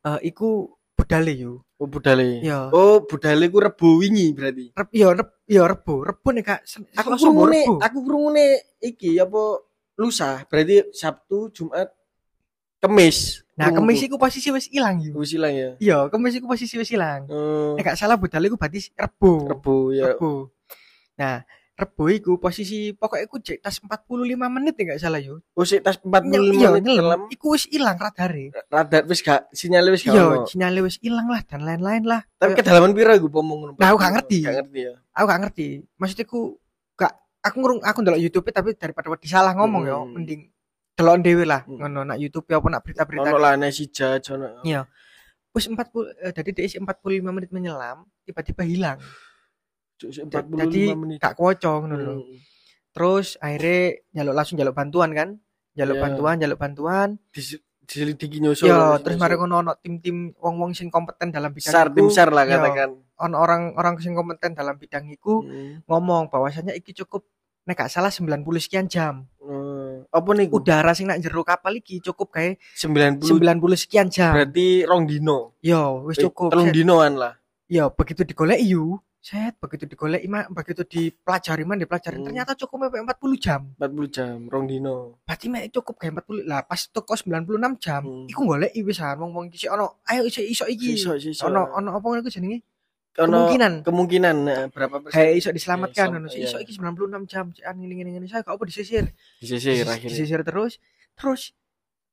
[0.00, 2.42] eh iku budale yo Oh, budale.
[2.42, 2.74] Iya.
[2.74, 4.74] Oh, budale ku rebo wingi berarti.
[4.74, 7.78] Rep, yo rep, yo rebo rebo nih kak Sen- Aku Rebo.
[7.78, 9.62] aku krungune iki apa
[9.94, 10.42] lusa.
[10.44, 11.86] Berarti Sabtu, Jumat,
[12.78, 13.46] Kemis.
[13.54, 13.78] nah Krunguku.
[13.84, 15.70] kemis iku posisi wis ilang yo Wis ilang ya.
[15.78, 19.74] iya kemis iku posisi wis ilang Oh, nek gak salah budale iku berarti rebo rebo
[19.90, 20.14] ya.
[20.14, 20.54] rebo
[21.14, 21.42] nah
[21.78, 24.10] rebo iku posisi pokoknya iku jek tas 45
[24.50, 27.54] menit nek gak salah yo Oh, sik tas 45 Nyel- iya menit nyelam dalam iku
[27.54, 30.42] wis ilang radare radar wis gak sinyalnya wis gak iya ono.
[30.44, 33.72] sinyalnya wis ilang lah dan lain-lain lah Tapi kedalaman piro iku pomong ngono?
[33.78, 34.38] Nah, aku gak ngerti.
[34.42, 34.94] Gak ngerti ya.
[35.14, 36.40] aku gak ngerti maksudnya aku
[36.92, 40.18] gak aku ngurung aku ndelok YouTube tapi daripada wedi salah ngomong yo Hmm.
[40.18, 40.40] mending
[40.98, 41.78] delok dhewe lah Hmm.
[41.78, 44.66] ngono nak YouTube apa nak berita-berita Ono lah judge ono.
[44.66, 44.82] Iya.
[45.54, 45.78] Wis 40
[46.18, 46.90] eh, dari isi 45
[47.30, 50.82] menit menyelam tiba-tiba hilang Cuk, sik Da- 45 jadi
[51.18, 52.22] gak kocok Hmm.
[52.90, 53.80] terus akhirnya
[54.12, 55.28] jaluk langsung jaluk bantuan kan
[55.72, 56.02] jaluk Iya.
[56.02, 58.66] bantuan jaluk bantuan Dis- diselidiki nyusul.
[58.66, 59.02] ya nyusul.
[59.02, 62.58] terus mari ngono ono tim-tim wong-wong sing kompeten dalam bidang sar tim sar lah iya,
[62.58, 62.90] katakan.
[63.16, 65.82] ono orang-orang sing kompeten dalam bidang iku Hmm.
[65.84, 67.24] ngomong bahwasanya iki cukup
[67.64, 70.04] nek gak salah 90 sekian jam Hmm.
[70.08, 70.48] Apa nih?
[70.48, 75.56] udara sing nak jero kapal iki cukup kayak 90 90 sekian jam berarti rong dino.
[75.58, 77.32] yo wis Eh, cukup Telung dinoan lah.
[77.66, 82.26] ya begitu digolek yu set begitu digolek mah begitu dipelajari man dipelajari Hmm.
[82.26, 85.18] ternyata cukup sampai 40 jam 40 jam, rong dino.
[85.22, 87.42] berarti mek cukup kayak 40 lah pas toko 96
[87.76, 88.26] jam Hmm.
[88.26, 91.44] iku golek wisan wong-wong iki ono ayo iso iso iki Sisok sisok.
[91.44, 92.62] ono ono apa ngono iku jenenge
[93.18, 95.10] Ono kemungkinan kemungkinan nah, berapa persen?
[95.12, 96.62] kayak iso diselamatkan Eh, ngono iso, iso iya.
[96.62, 100.10] iki 96 jam cian ngene ngene ngene saya kok apa disisir Disisir Dis- akhirnya.
[100.14, 100.78] disisir terus
[101.12, 101.50] terus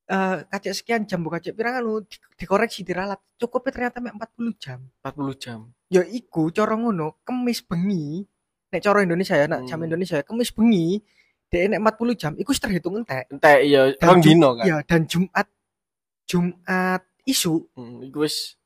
[0.05, 4.53] eh kacek sekian jam bukan kacek pirang anu di- dikoreksi diralat cukupnya ternyata mek 40
[4.55, 5.59] jam 40 jam.
[5.87, 8.21] ya iku cara ngono kemis bengi
[8.69, 9.87] nek cara Indonesia ya nek jam Hmm.
[9.87, 11.01] Indonesia ya, kemis bengi
[11.47, 13.59] dhek nek 40 jam iku terhitung entek Entek
[13.95, 14.63] Dan rong dino kan.
[14.63, 15.47] ya dan Jumat
[16.23, 18.57] Jumat isu Hmm, iku wis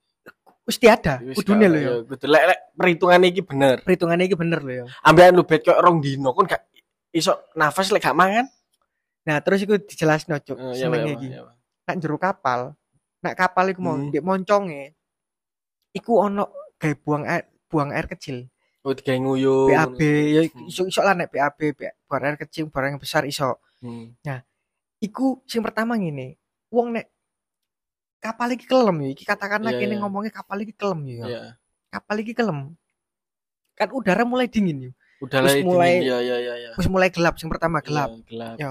[0.66, 1.90] wis kudune gak- lho ya.
[1.90, 3.76] ya, kudu lek lek perhitungane iki bener.
[3.82, 4.86] Perhitungannya iki bener lho ya.
[5.02, 6.62] Ambekan lu bet kok rong dino kon gak
[7.10, 8.46] iso nafas lek gak mangan.
[9.30, 10.58] Nah, terus iku dijelasno, Cuk.
[10.58, 11.28] Eh, ya, senenge ya, iki.
[11.30, 11.46] ya.
[11.86, 12.74] Nak jero kapal,
[13.22, 14.10] nak kapal iku mau Hmm.
[14.26, 14.98] monconge.
[15.94, 16.50] Iku ono
[16.82, 18.50] gawe buang air, buang air kecil.
[18.82, 19.70] Oh, digawe nguyuh.
[19.70, 20.00] BAB
[20.34, 20.66] ya Hmm.
[20.66, 21.78] iso iso lah nek BAB,
[22.10, 23.62] buang air kecil, buang air besar iso.
[23.86, 24.18] Hmm.
[24.98, 26.42] Iku sing pertama ngene.
[26.74, 27.06] Wong nek
[28.20, 30.02] kapal iki kelem ya, iki katakanlah Iya, kene iya.
[30.02, 31.24] ngomongnya kapal iki kelem ya.
[31.24, 31.42] Iya.
[31.88, 32.74] Kapal iki kelem.
[33.78, 34.92] Kan udara mulai dingin ya.
[35.20, 36.70] Udah mulai- ya ya ya ya.
[36.80, 38.08] Wis mulai gelap sing pertama gelap.
[38.12, 38.56] Iya, gelap.
[38.56, 38.70] Ya.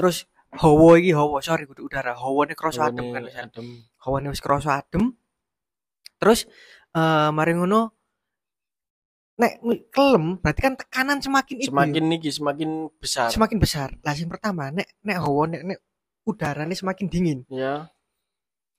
[0.00, 0.24] Terus
[0.56, 2.16] hawa iki hawa, sorry kudu udara.
[2.16, 3.52] Hawane krasa adem kan wisan.
[3.52, 3.66] adem.
[4.00, 5.12] hawane wis adem.
[6.16, 6.48] Terus
[6.96, 7.92] eh mari ngono
[9.36, 9.60] nek
[9.92, 13.28] kelem berarti kan tekanan semakin itu Semakin niki semakin besar.
[13.28, 13.88] semakin besar.
[14.00, 15.78] Lah sing pertama nek nek hawa nek, nek
[16.24, 17.40] udaranya semakin dingin.
[17.52, 17.92] Ya,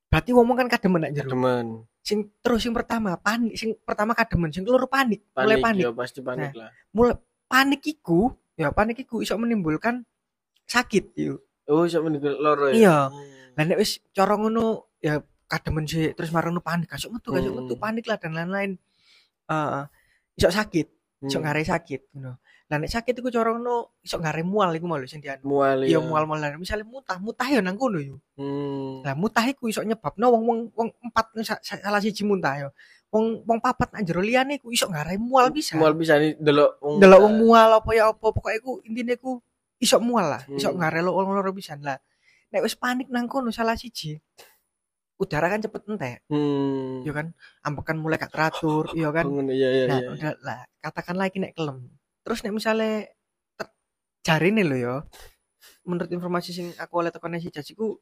[0.09, 1.29] Berarti ngomong kan kademen nek jero.
[1.33, 1.85] teman.
[2.01, 5.85] Sing terus sing pertama panik, sing pertama kademen, sing keloro panik, mulai panik.
[5.85, 6.73] Ya pasti panik lah.
[6.93, 7.13] Mulai
[7.45, 10.01] panik iku, ya panik iku iso menimbulkan
[10.71, 11.39] sakit yuk.
[11.67, 12.73] Oh, siapa nih loro ya?
[12.73, 12.97] Iya.
[13.07, 13.55] Hmm.
[13.59, 17.59] Lah nek wis cara ngono ya kademen sih terus marono panik, kasuk metu, kasuk Hmm.
[17.67, 18.71] metu, panik lah dan lain-lain.
[19.45, 19.81] Eh
[20.35, 20.87] iso sakit,
[21.27, 21.43] iso Hmm.
[21.43, 22.39] ngare sakit ngono.
[22.71, 25.43] Lah nek sakit iku cara ngono iso ngare mual iku malu sing dianu.
[25.43, 25.99] Mual Iya ya.
[25.99, 26.55] mual-mualan.
[26.55, 28.15] Misale mutah, mutah ya nang kono yo.
[28.39, 29.03] Hmm.
[29.03, 32.69] Lah mutah iku iso nyebabno wong wong wong empat sa- sa- salah siji muntah yo.
[33.11, 35.75] Wong wong papat nang jero liyane iku iso ngare mual bisa.
[35.75, 37.03] Mual bisa delok wong.
[37.03, 39.43] Delok wong mual apa ya apa pokoknya iku intine iku
[39.81, 40.77] iso mual lah, Hmm.
[40.77, 41.97] ngare lo wong loro pisan lah.
[42.53, 44.21] Nek wis panik nang kono salah siji.
[45.17, 47.01] Udara kan cepet entek, Hmm.
[47.01, 47.33] ya kan?
[47.61, 49.25] Ambekan mulai gak teratur, ya kan?
[49.25, 50.09] Bangun, Iya iya Nah, iya.
[50.13, 51.89] udah lah, katakanlah iki nek kelem.
[52.25, 53.05] Terus nek misalnya
[54.21, 54.95] jarine lho ya.
[55.85, 57.97] Menurut informasi sing aku oleh tekan si jajiku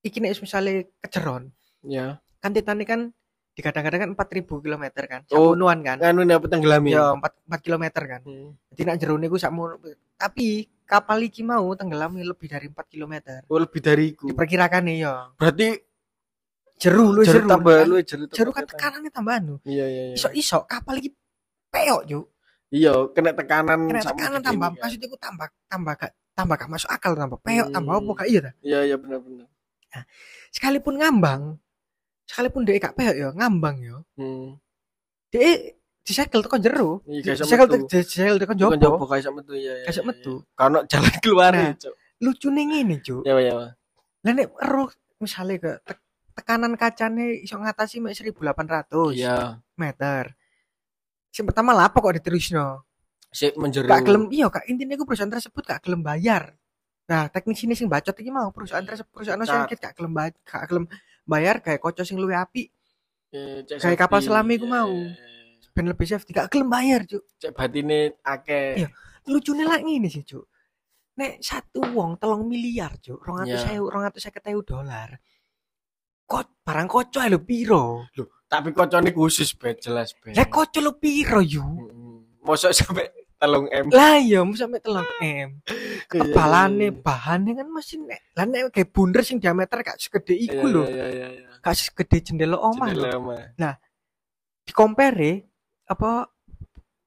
[0.00, 1.52] iki nek misalnya kejeron,
[1.84, 2.20] Ya.
[2.40, 3.12] kan Titanic kan
[3.52, 5.20] digadang-gadang kan 4000 km kan.
[5.28, 5.52] Oh.
[5.52, 5.96] Samunuan kan.
[5.98, 6.90] Anu nih apa tenggelami?
[6.90, 8.20] Ya 4 4 km kan.
[8.22, 8.54] Hmm.
[8.70, 9.76] Jadi nak jero niku sakmono.
[10.14, 10.46] Tapi
[10.82, 13.14] kapal iki mau tenggelam lebih dari 4 km.
[13.46, 14.28] Oh, lebih dari iku.
[14.28, 15.30] Diperkirakan ya.
[15.34, 15.68] Berarti
[16.76, 17.48] Jeru lu jeru jeru.
[17.50, 17.84] tambah kan?
[17.84, 18.72] lu jeru tambah Jeru kan tekan.
[18.72, 19.54] tekanannya tambah anu.
[19.62, 20.14] Iya iya iya.
[20.16, 21.12] Iso-iso kapal iki
[21.68, 22.24] peok, Juk.
[22.72, 24.80] Iya, kena tekanan Kena tekanan tambah, kan.
[24.80, 27.74] maksudnya ku tambah tambah gak tambah gak masuk akal tambah peok Hmm.
[27.76, 28.50] tambah apa gak iya ta?
[28.62, 29.46] Iya iya benar benar.
[30.48, 31.60] Sekalipun ngambang,
[32.30, 33.98] sekalipun dia gak peok ya ngambang ya.
[34.14, 34.54] Hmm.
[35.28, 37.02] Dia disekel tekan jero.
[37.02, 37.86] Kayak Disekel metu.
[37.86, 38.86] te- disekel tekan Bukan jopo.
[38.86, 39.84] jopo kayak sama metu iya iya.
[39.84, 40.34] Kayak iya, metu.
[40.36, 40.54] iya.
[40.54, 41.62] Karena jalan keluar Nah.
[41.66, 41.94] ya, Cuk.
[42.20, 43.22] Lucune ngene, Juk.
[43.24, 43.54] Ya ya.
[44.20, 44.84] Lah nek ero
[45.18, 49.58] misalnya ke te- tekanan kacane iso ngatasi mek 1800 Iya.
[49.74, 50.34] meter.
[51.30, 52.86] Sing pertama lah apa kok diterusno?
[53.30, 53.86] Sik menjeru.
[53.86, 56.58] Gak gelem iya kak intinya gue perusahaan tersebut gak gelem bayar.
[57.06, 59.38] Nah teknis ini sing bacot iki mau perusahaan tersebut perusahaan.
[59.66, 60.90] Gate gak gelem bayar, gak gelem
[61.22, 62.70] bayar kayak kocok sing luwih apik
[63.30, 64.90] Eh, Kayak kapal selam iku Iya, mau.
[64.90, 65.70] iya, iya.
[65.70, 67.22] ben lebih safety gak gelem bayar cuk.
[67.38, 68.74] Cek batine akeh.
[68.74, 68.88] Iya.
[69.24, 70.50] Lucune lah ngene sih cuk.
[71.14, 73.78] Nek satu wong telung miliar cuk, rong atus Iya.
[73.78, 75.14] ewu, rong atus seket ewu dolar.
[76.26, 78.02] Kok barang kocok lho piro?
[78.46, 80.34] Tapi kocone khusus bet jelas bet.
[80.34, 81.62] Lah kocok lho piro yu?
[82.42, 83.88] Mosok sampai telung M.
[83.88, 85.64] Lah mesti sampe telung M.
[86.10, 86.90] Iya, iya, iya.
[86.92, 88.20] bahannya kan mesti nek.
[88.36, 90.84] Lah nek kayak bunder sing diameter gak segede iku lho.
[90.84, 91.48] Iya iya iya.
[91.64, 93.08] Gak segede jendela omah lho.
[93.08, 93.74] Jendela omah.
[94.60, 95.48] Di compare
[95.88, 96.28] apa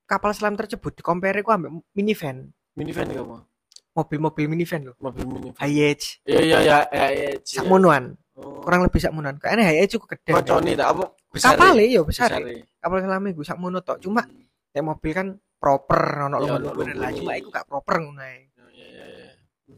[0.10, 3.38] kapal selam tersebut di compare ku ambek minivan, Minivan ya apa?
[3.94, 4.94] mobil-mobil minivan lho.
[4.98, 5.60] Mobil minivan.
[5.62, 6.78] Hiace, Iya iya iya
[7.14, 7.30] iya.
[7.46, 8.18] sakmonoan.
[8.34, 8.66] Oh.
[8.66, 9.38] Kurang lebih sakmonoan.
[9.38, 10.34] Kayaknya Hiace cukup gede.
[10.34, 11.04] Kocone tak apa?
[11.30, 11.54] Besar.
[11.54, 12.30] Kapal ya besar.
[12.82, 14.02] Kapal selam iku sakmono tok.
[14.02, 14.26] Cuma
[14.74, 15.28] nek mobil kan
[15.64, 17.12] proper ono Iya, lumur ono lah.
[17.16, 18.52] Cuma iku gak proper ngono ae.
[18.52, 19.32] Iya iya iya.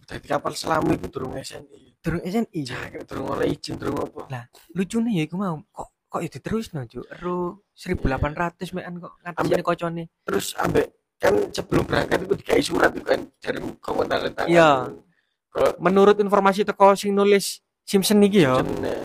[0.10, 2.02] Dadi kapal selam iku durung SNI.
[2.02, 2.60] Durung SNI.
[2.66, 4.50] Jangan durung oleh izin durung apa.
[4.74, 7.06] Lucune ya iku mau kok kok itu terus no Cuk.
[7.14, 10.04] Ero 1800 mekan kok ngatasi kocone.
[10.26, 10.90] Terus ambek
[11.22, 14.50] kan sebelum berangkat itu dikai surat itu kan dari komentar tangan.
[14.50, 14.70] Iya.
[15.54, 18.58] Kalau Menurut informasi teko sing nulis Simpson iki ya.
[18.60, 18.98] jenenge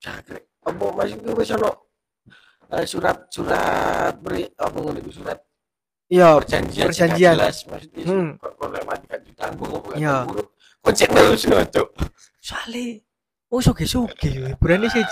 [0.00, 0.48] jangkrik.
[0.64, 1.70] Apa masih itu wis ono
[2.72, 5.36] eh, surat surat beri apa ngono itu surat
[6.14, 7.34] Iya, perjanjian perjanjian.
[7.34, 8.28] jelas maksudnya Hmm.
[8.38, 10.14] kok kok lek mati kan ditanggung apa kan Iya.
[10.24, 10.48] buruk.
[10.78, 11.88] Kok cek terus no, Cuk.
[12.38, 12.84] soalnya
[13.48, 15.02] oh soge soge hiburannya sih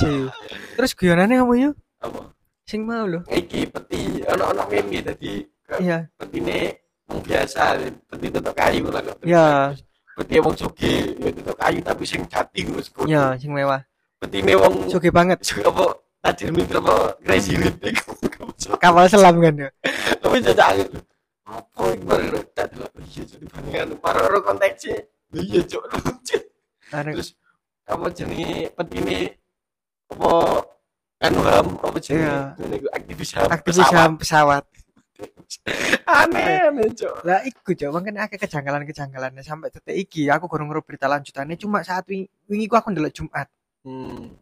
[0.77, 2.21] terus guyonannya apa yuk Apa?
[2.63, 5.43] sing mau loh Iki peti ono-ono meme tadi
[5.81, 6.77] iya petine
[7.09, 9.17] wong biasa, peti tetep kayu lah kok.
[9.23, 9.73] Iya.
[10.13, 13.81] Peti wong sugi, ya tetep kayu tapi sing jati wis iya sing mewah
[14.21, 15.89] Petine wong soge banget sugi apa
[16.21, 17.99] tajir mitra apa crazy rich.
[18.79, 19.69] Kapal selam kan ya?
[20.23, 20.89] Tapi jajak
[21.53, 25.05] apa iki baru tadi lah iya jadi bandingan para orang konteksnya.
[25.33, 26.39] Iya cok lucu.
[26.89, 27.29] Terus
[27.85, 29.37] apa jenenge petine
[30.09, 30.33] apa
[31.21, 32.25] anu ham apa jenenge?
[32.25, 32.37] Iya.
[32.57, 33.97] ngene iku aktivis ham aktivis pesawat.
[34.01, 34.65] ham pesawat.
[36.25, 37.15] aneh aneh cok.
[37.27, 41.57] Lah iku cok makanya akeh kejanggalan-kejanggalan sampai detik iki aku kurang ngeru berita lanjutannya.
[41.61, 43.49] Cuma saat wingi, wingi ku aku ndelok Jumat.
[43.83, 44.39] Hmm.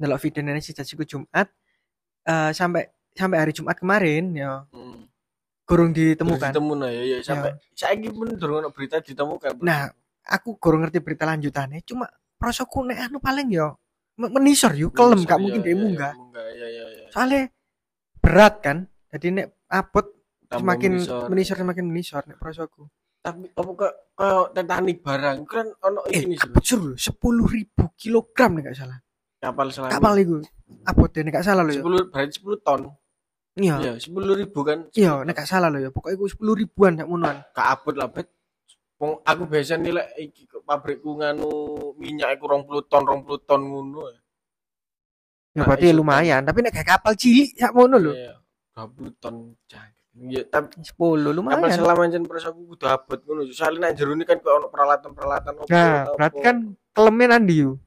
[0.00, 1.46] ndelok video nenek si Jumat.
[2.24, 4.64] Eh sampai sampai hari Jumat kemarin ya.
[4.70, 5.06] Hmm.
[5.70, 6.50] kurang Terus ditemukan.
[6.50, 9.86] Ditemu nah ya, ya sampai saiki pun durung berita ditemukan nah
[10.26, 13.78] aku kurang ngerti berita lanjutannya cuma prosoku nek anu paling yo
[14.18, 16.12] me- menisor yuk kelem gak mungkin dia munggah.
[16.34, 17.06] ya ya ya.
[17.14, 17.42] Soalnya
[18.20, 18.76] berat kan
[19.08, 20.06] jadi nek abot
[20.50, 21.24] semakin menisor.
[21.30, 22.90] menisor semakin menisor nek prosoku.
[23.20, 26.50] Tapi apa kok kayak Titanic barang kan ono eh ini sih
[26.96, 28.98] sepuluh ribu kilogram nek gak salah
[29.40, 29.90] kapal selam.
[29.90, 30.36] Kapal itu
[30.84, 31.82] abotnya nek gak salah loh ya.
[31.82, 32.80] Sepuluh berarti sepuluh ton.
[33.56, 33.74] Iya.
[33.80, 34.86] Ya sepuluh ribu kan.
[34.92, 35.90] Iya nek salah loh ya.
[35.90, 37.42] Pokoknya gue sepuluh ribuan sak monoan.
[37.56, 38.28] Gak abot lah bet.
[39.00, 41.48] Aku biasa nilai iki pabrikku nganu
[41.96, 44.20] minyak iku 20 ton 20 ton ngono ya.
[45.56, 46.44] Nah, berarti iso lumayan.
[46.44, 48.12] Tapi nek kayak kapal cilik sak mono lho.
[48.12, 48.36] Iya,
[48.76, 49.96] 20 ton jangan
[50.28, 53.40] ya tapi sepuluh kapal lumayan selam ancen pers aku kudu abot ngono.
[53.56, 56.56] Soalnya nek kan kok ono peralatan-peralatan nah berarti kan
[56.92, 57.80] kelemnya nanti yuk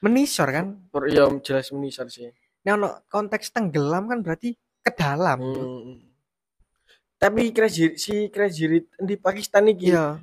[0.00, 0.66] menisor kan
[1.08, 4.52] iya jelas menisar sih Nah, ono konteks tenggelam kan berarti
[4.84, 5.40] ke dalam.
[5.40, 5.96] Hmm.
[7.16, 10.20] Tapi crazy si crazy Rich di Pakistan iki Iya.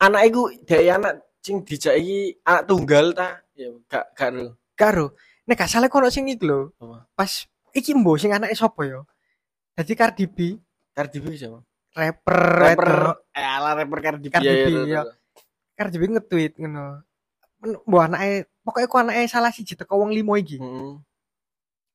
[0.00, 4.56] anak iku dari anak sing dijak iki anak tunggal ta ya gak gak ro.
[4.72, 5.06] Karo,
[5.44, 6.60] nek gak salah kono sing iku lho.
[7.12, 7.44] Pas
[7.76, 9.04] iki mbok sing anake sapa ya?
[9.76, 10.56] Dadi Cardi B,
[10.92, 11.60] Cardi B siapa?
[11.92, 12.92] rapper, Rapper
[13.36, 15.02] eh ala rapper Cardi B Cardi ya, B, ya, iya.
[15.76, 17.04] Cardi B nge-tweet ngono.
[17.62, 20.58] Mbok anake pokoknya ku anake salah siji teko wong limo iki.
[20.58, 20.98] Heeh.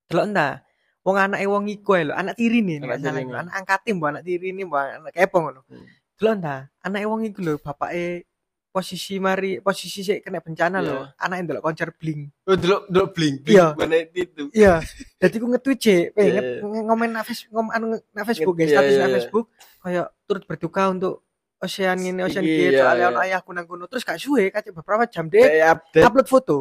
[0.08, 0.64] Delok entah.
[1.04, 3.32] Wong anake wong iku lho, anak tiri nih, Anak nek salah tiri iku.
[3.32, 3.40] nih.
[3.40, 5.62] anak angkate mbok anak tiri nih, mbok anak kepo ngono.
[5.68, 5.88] Hmm.
[6.20, 8.06] Delok entah, anake wong iku lho, bapake
[8.68, 11.08] posisi mari posisi sik kena bencana lho.
[11.08, 11.16] Iya.
[11.18, 12.32] Anake ndelok konser Blink.
[12.44, 13.72] Oh, delok delok bling Iya.
[13.74, 14.44] bling mana itu.
[14.52, 14.74] Iya,
[15.18, 16.04] jadi ku nge-tweet Cek.
[16.14, 16.82] Iya, pengen iya.
[16.84, 19.16] ngomen na Facebook, ngom, anu, na Facebook, Nge- guys, iya, status iya, na iya.
[19.16, 19.46] Facebook,
[19.82, 21.14] kayak turut berduka untuk
[21.58, 23.22] Ocean ini, Ocean Iki, Gate, iya, soalnya iya.
[23.26, 23.90] ayahku nang kono.
[23.90, 26.58] Terus gak suwe, kacau beberapa jam deh, update upload foto.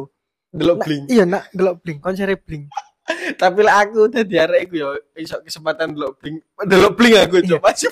[0.47, 1.05] delok bling.
[1.11, 2.71] iya, nak delok Blink, konser Blink.
[3.41, 6.41] Tapi lah aku tadi arek iku yo iso kesempatan delok bling.
[6.65, 7.61] Delok bling aku Iya.
[7.61, 7.91] coba masih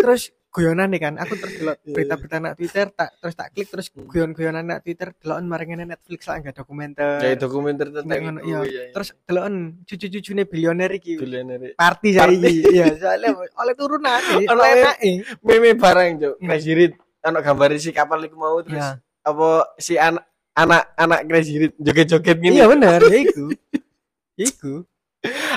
[0.00, 3.68] Terus guyonan nih kan, aku terus delok Iya, berita-berita nak Twitter, tak terus tak klik
[3.68, 4.04] terus Hmm.
[4.04, 7.22] guyon-guyonan nak Twitter, deloken marengene Netflix lah enggak dokumenter.
[7.22, 8.58] Kayak dokumenter tentang ngono, iya.
[8.66, 8.82] iya.
[8.90, 11.14] Terus deloken cucu-cucune bilioner iki.
[11.16, 11.72] Billionaire.
[11.74, 12.54] Party saiki.
[12.74, 14.96] Iya, soalnya oleh turunan, oleh e- enak
[15.40, 16.46] meme barang cok Iya.
[16.46, 18.98] Crazy Rich anak gambar si kapal iku mau terus Iya.
[19.20, 23.44] apa si anak anak anak Crazy Rich joget-joget gini Iya bener, ya iku.
[24.40, 24.88] Iku.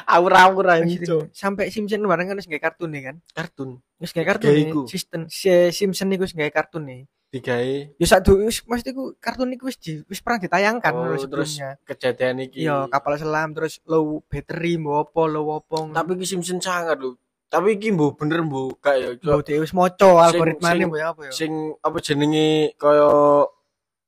[0.06, 3.16] Awur-awur anjir Sampai Simpson bareng kan gawe kartun nih kan.
[3.30, 4.64] kartun Wis gawe kartun nih.
[4.68, 4.82] iku.
[4.86, 7.02] Sistem si Simpson iku wis gawe kartun nih.
[7.34, 12.38] Ya sak du- wis mesti iku kartun iku wis wis pernah ditayangkan Oh, terus kejadian
[12.42, 15.78] iki Iya, kapal selam terus low battery mbok apa low apa.
[15.92, 17.18] tapi iki Simpson sangat lho
[17.50, 21.32] tapi iki mbok bener mbok gak ya mbok dhewe wis maca algoritmane mbok apa ya.
[21.32, 23.10] sing apa jenenge kaya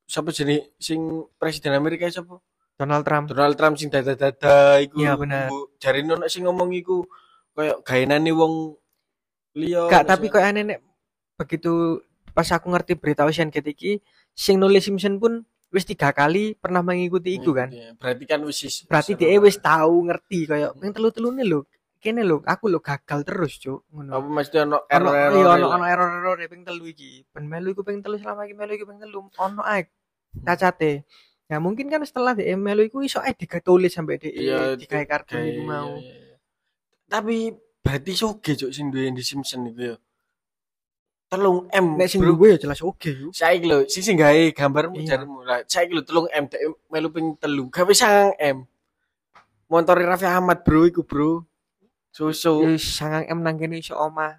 [0.05, 1.01] siapa jenenge sing
[1.35, 2.37] presiden Amerika siapa
[2.75, 3.25] Donald Trump.
[3.31, 5.47] Donald Trump sing dada-dada iku Iya, bener.
[5.47, 7.07] mbok jarine ono sing ngomong iku
[7.55, 8.75] kaya gaenane wong
[9.55, 10.79] liya Gak, tapi kok aneh nek
[11.39, 12.03] begitu
[12.35, 13.91] pas aku ngerti berita Ocean Gate iki
[14.35, 17.71] sing nulis Simpson pun wis tiga kali pernah mengikuti iku kan.
[17.71, 21.63] Iya, berarti kan wis is- berarti dia wis tahu ngerti kayak yang telu telune lho
[21.99, 23.87] kene lho aku lho gagal terus cuk.
[23.87, 24.11] Ngono.
[24.11, 27.23] Apa mesti ono error-error iya ono ono error error ping telu iki.
[27.31, 29.87] Ben melu iku ping telu selama iki melu iku ping telu ono ae
[30.43, 31.07] cacate
[31.45, 35.37] ya mungkin kan setelah di melu iku iso ae ditulis sampai di Iya, digawe kartu
[35.37, 35.93] Kayak- iku mau.
[36.01, 36.35] iya, iya.
[37.05, 37.53] tapi
[37.85, 39.95] berarti soge cuk sing duwe di Simpson iku ya?
[41.25, 45.01] Telung M nek sing duwe ya jelas oke yuk saiki lho sing sing gawe gambarmu
[45.01, 45.21] Iya.
[45.21, 45.41] jarmu.
[45.41, 47.69] Lah saiki lho telung M dek melu ping telu.
[47.69, 48.57] Gawe sangang M.
[49.69, 51.41] Motor Raffi Ahmad bro iku bro.
[52.13, 52.61] Susu.
[52.65, 54.37] Wis sangang m nang kene iso omah.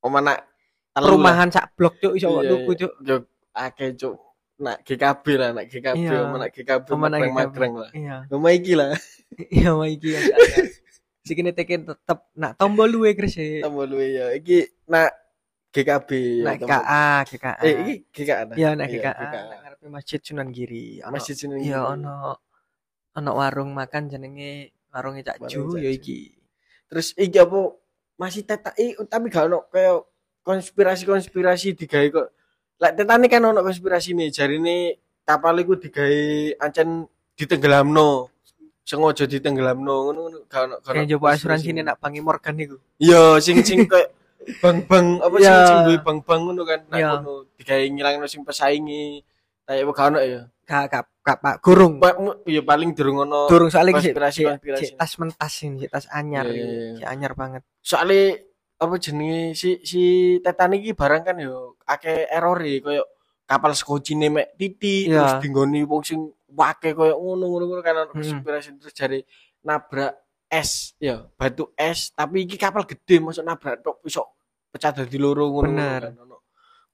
[0.00, 0.44] Oma nak
[0.92, 2.92] perumahan sak blok cuk iso Iya, tuku cuk.
[3.04, 3.16] Yo
[3.52, 4.16] akeh cuk
[4.60, 6.20] nak GKB lah nak GKB Iya.
[6.28, 7.32] nak GKB nak GKB.
[7.32, 8.92] magreng lah iya Oma iki lah
[9.48, 10.20] iya wah iki ya
[11.20, 13.60] si kene teken tetep nak tombol luwe Chris e.
[13.60, 15.16] tambah luwe ya iki nak
[15.70, 16.70] GKB ya, nak tombol.
[16.76, 18.54] KA GKA eh iki GKA nah.
[18.54, 20.98] Iya, Iya, GKA, nek ngarepe Masjid Sunan Giri.
[21.04, 22.34] Masjid sini Iya, ono
[23.10, 26.34] ono warung makan jenenge warunge Cak Ju ya iki.
[26.84, 27.70] terus iki apa
[28.14, 30.02] masih teta i tapi gak ono kayak
[30.42, 32.28] konspirasi-konspirasi digawe kok
[32.80, 36.20] lek tetane kan ono konspirasi nih jarine kapal iku digawe
[36.58, 37.04] ancen
[37.36, 38.32] ditenggelamno
[38.82, 42.76] sengaja ditenggelamno ngono ngono gak ono gak coba asuransi ini nak Bangi Morgan iku.
[42.98, 44.10] iya sing sing kayak
[44.58, 45.56] bang-bang apa sing Iya.
[45.62, 47.10] sing duwe bang-bang ngono kan nak Iya.
[47.20, 49.22] ngono digawe ngilangno sing pesaingi
[49.70, 50.40] Kayak apa ono ya.
[50.66, 52.02] Gak gak gak Pak Gurung.
[52.42, 53.46] Ya paling durung ono.
[53.46, 54.98] Durung soalnya konspirasi- konspirasi.
[54.98, 56.58] tas mentas ini, sik tas anyar iki.
[56.58, 56.98] iya.
[56.98, 57.62] Sik anyar banget.
[57.78, 58.34] Soalnya
[58.80, 60.02] apa jenenge si si
[60.40, 63.04] Titanic iki barang kan yo akeh error koyo
[63.44, 65.20] kapal skocine mek titik Iya.
[65.20, 69.28] terus dinggoni wong sing wake koyo ngono-ngono ngono kan konspirasi terus jare
[69.60, 70.16] nabrak
[70.48, 74.24] es ya batu es tapi iki kapal gede masuk nabrak tok iso
[74.72, 76.00] pecah dadi loro ngono Bener.
[76.08, 76.36] kan ono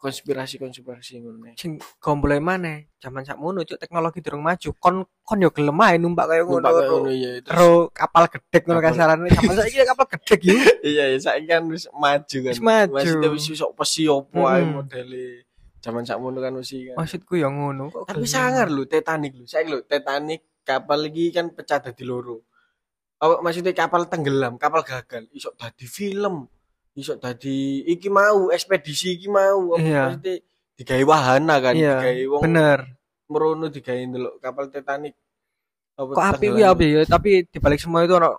[0.07, 4.71] konspirasi-konspirasi ngono Sing gombole maneh, zaman sakmono cuk teknologi durung maju.
[4.79, 6.63] Kon kon yo gelem ae numpak kaya ngono.
[6.63, 9.27] numpak koyo ngono ya terus kapal gedek ngono kasarane.
[9.35, 10.55] Zaman saiki kapal gedek yo.
[10.95, 12.93] iya ya saiki kan wis maju kan Wis maju.
[12.95, 14.71] Maksudnya wis iso pesi opo ae Mm.
[14.79, 15.27] modele
[15.83, 18.07] zaman sakmono kan wis kan Maksudku yo ngono kok.
[18.07, 19.45] Tapi sangar lho Titanic lho.
[19.51, 22.47] Saya lho Titanic kapal iki kan pecah dadi loro.
[23.17, 26.45] Oh, maksudnya kapal tenggelam, kapal gagal, iso dadi film,
[26.97, 29.73] iso dadi iki mau ekspedisi iki mau.
[29.73, 30.03] Apa Iya.
[30.11, 30.35] Maksudnya
[30.75, 32.79] digawe wahana kan, Iya, digawe wong Bener.
[33.27, 35.15] merono digawe ndelok kapal Titanic.
[35.95, 36.73] Apa Kok api kuwi tenggelam.
[36.73, 38.31] api ya, tapi dibalik semua itu ono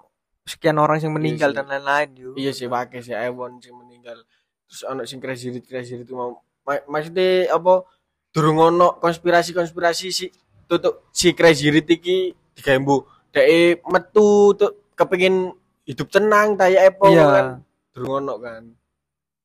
[0.44, 1.56] sekian orang yang meninggal sih.
[1.56, 2.30] dan lain-lain yo.
[2.34, 4.22] Iya sih pakai sih Ewon sing meninggal.
[4.64, 7.82] Terus ono sing crazy rich crazy rich mau ma- maksudnya apa
[8.30, 10.26] durung ono konspirasi-konspirasi si
[10.66, 12.18] tutuk si crazy rich iki
[12.54, 12.98] digawe mbu
[13.86, 17.26] metu tuh kepengin hidup tenang kayak apa Iya.
[17.28, 17.46] kan
[17.98, 18.64] durung ono kan.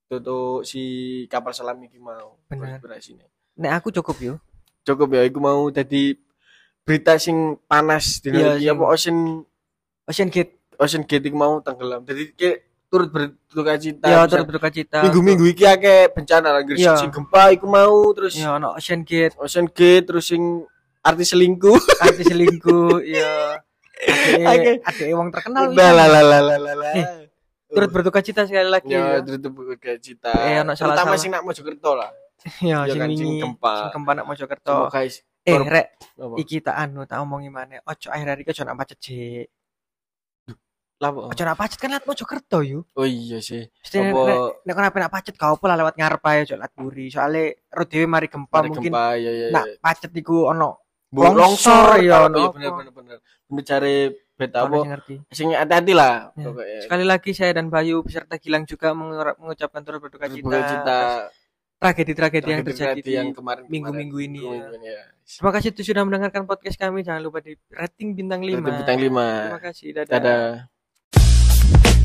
[0.06, 0.82] Tutuk si
[1.26, 2.76] kapal selam iki mau Bener.
[2.76, 3.24] konspirasine.
[3.56, 4.34] Nek aku cukup yo.
[4.82, 6.12] Cukup ya iku mau tadi
[6.82, 9.18] berita sing panas di Iya, iki sing- apa Ocean
[10.04, 10.52] Ocean Gate.
[10.76, 12.02] Ocean Gate iki mau tenggelam.
[12.02, 14.04] Jadi kayak turut berduka cita.
[14.04, 15.00] Ya, turut berduka cita.
[15.00, 16.92] minggu-minggu iki akeh bencana lagi Iya.
[16.94, 20.68] sing gempa iku mau terus Ya, ono Ocean Gate, Ocean Gate terus sing
[21.00, 23.58] artis selingkuh artis selingkuh, ya.
[24.44, 24.82] Oke.
[24.82, 27.21] Ade wong terkenal lah lah lah lah lah lah lah Eh,
[27.72, 29.18] turut berduka cita sekali lagi ya ya.
[29.20, 31.16] turut berduka cita Eh, ono terutama salah-salah.
[31.16, 32.10] sing nak Mojokerto lah
[32.60, 33.72] Ya, Ya sing kan, sing gempa.
[33.76, 34.74] sing gempa nak Mojokerto.
[34.84, 37.78] Semoga is- Eh, rek, apa iki tak anu tak omongi maneh.
[37.82, 38.98] Ojo akhir-akhir iki ojo nak pacet.
[40.96, 41.20] Lah, apa?
[41.28, 42.86] Ojo nak pacet kan lewat Mojokerto yo.
[42.92, 46.22] oh iya sih Mesti nek Apa- nek- nek kenapa nak pacet kau pola lewat ngarep
[46.24, 47.06] ae ojo lewat buri.
[47.08, 49.74] Soale ro dhewe mari gempa Mari mungkin gempa ya ya nak ya.
[49.80, 50.70] pacet iku ono
[51.12, 52.78] longsor, ya, ono bener apa.
[52.78, 53.96] bener bener bener cari
[54.40, 56.44] ono apa sing hati-hati lah Ya.
[56.50, 60.42] pokoknya Sekali lagi saya dan Bayu beserta Gilang juga mengucapkan turut berduka cita.
[60.42, 61.00] berduka cita
[61.82, 64.70] Tragedi-tragedi yang terjadi di yang kemarin minggu-minggu ini ya.
[64.78, 65.02] Ya.
[65.26, 67.02] Terima kasih tuh sudah mendengarkan podcast kami.
[67.02, 68.62] Jangan lupa di rating bintang 5.
[68.62, 69.86] Bintang lima Terima kasih.
[69.90, 70.10] Dadah.
[70.14, 72.01] dadah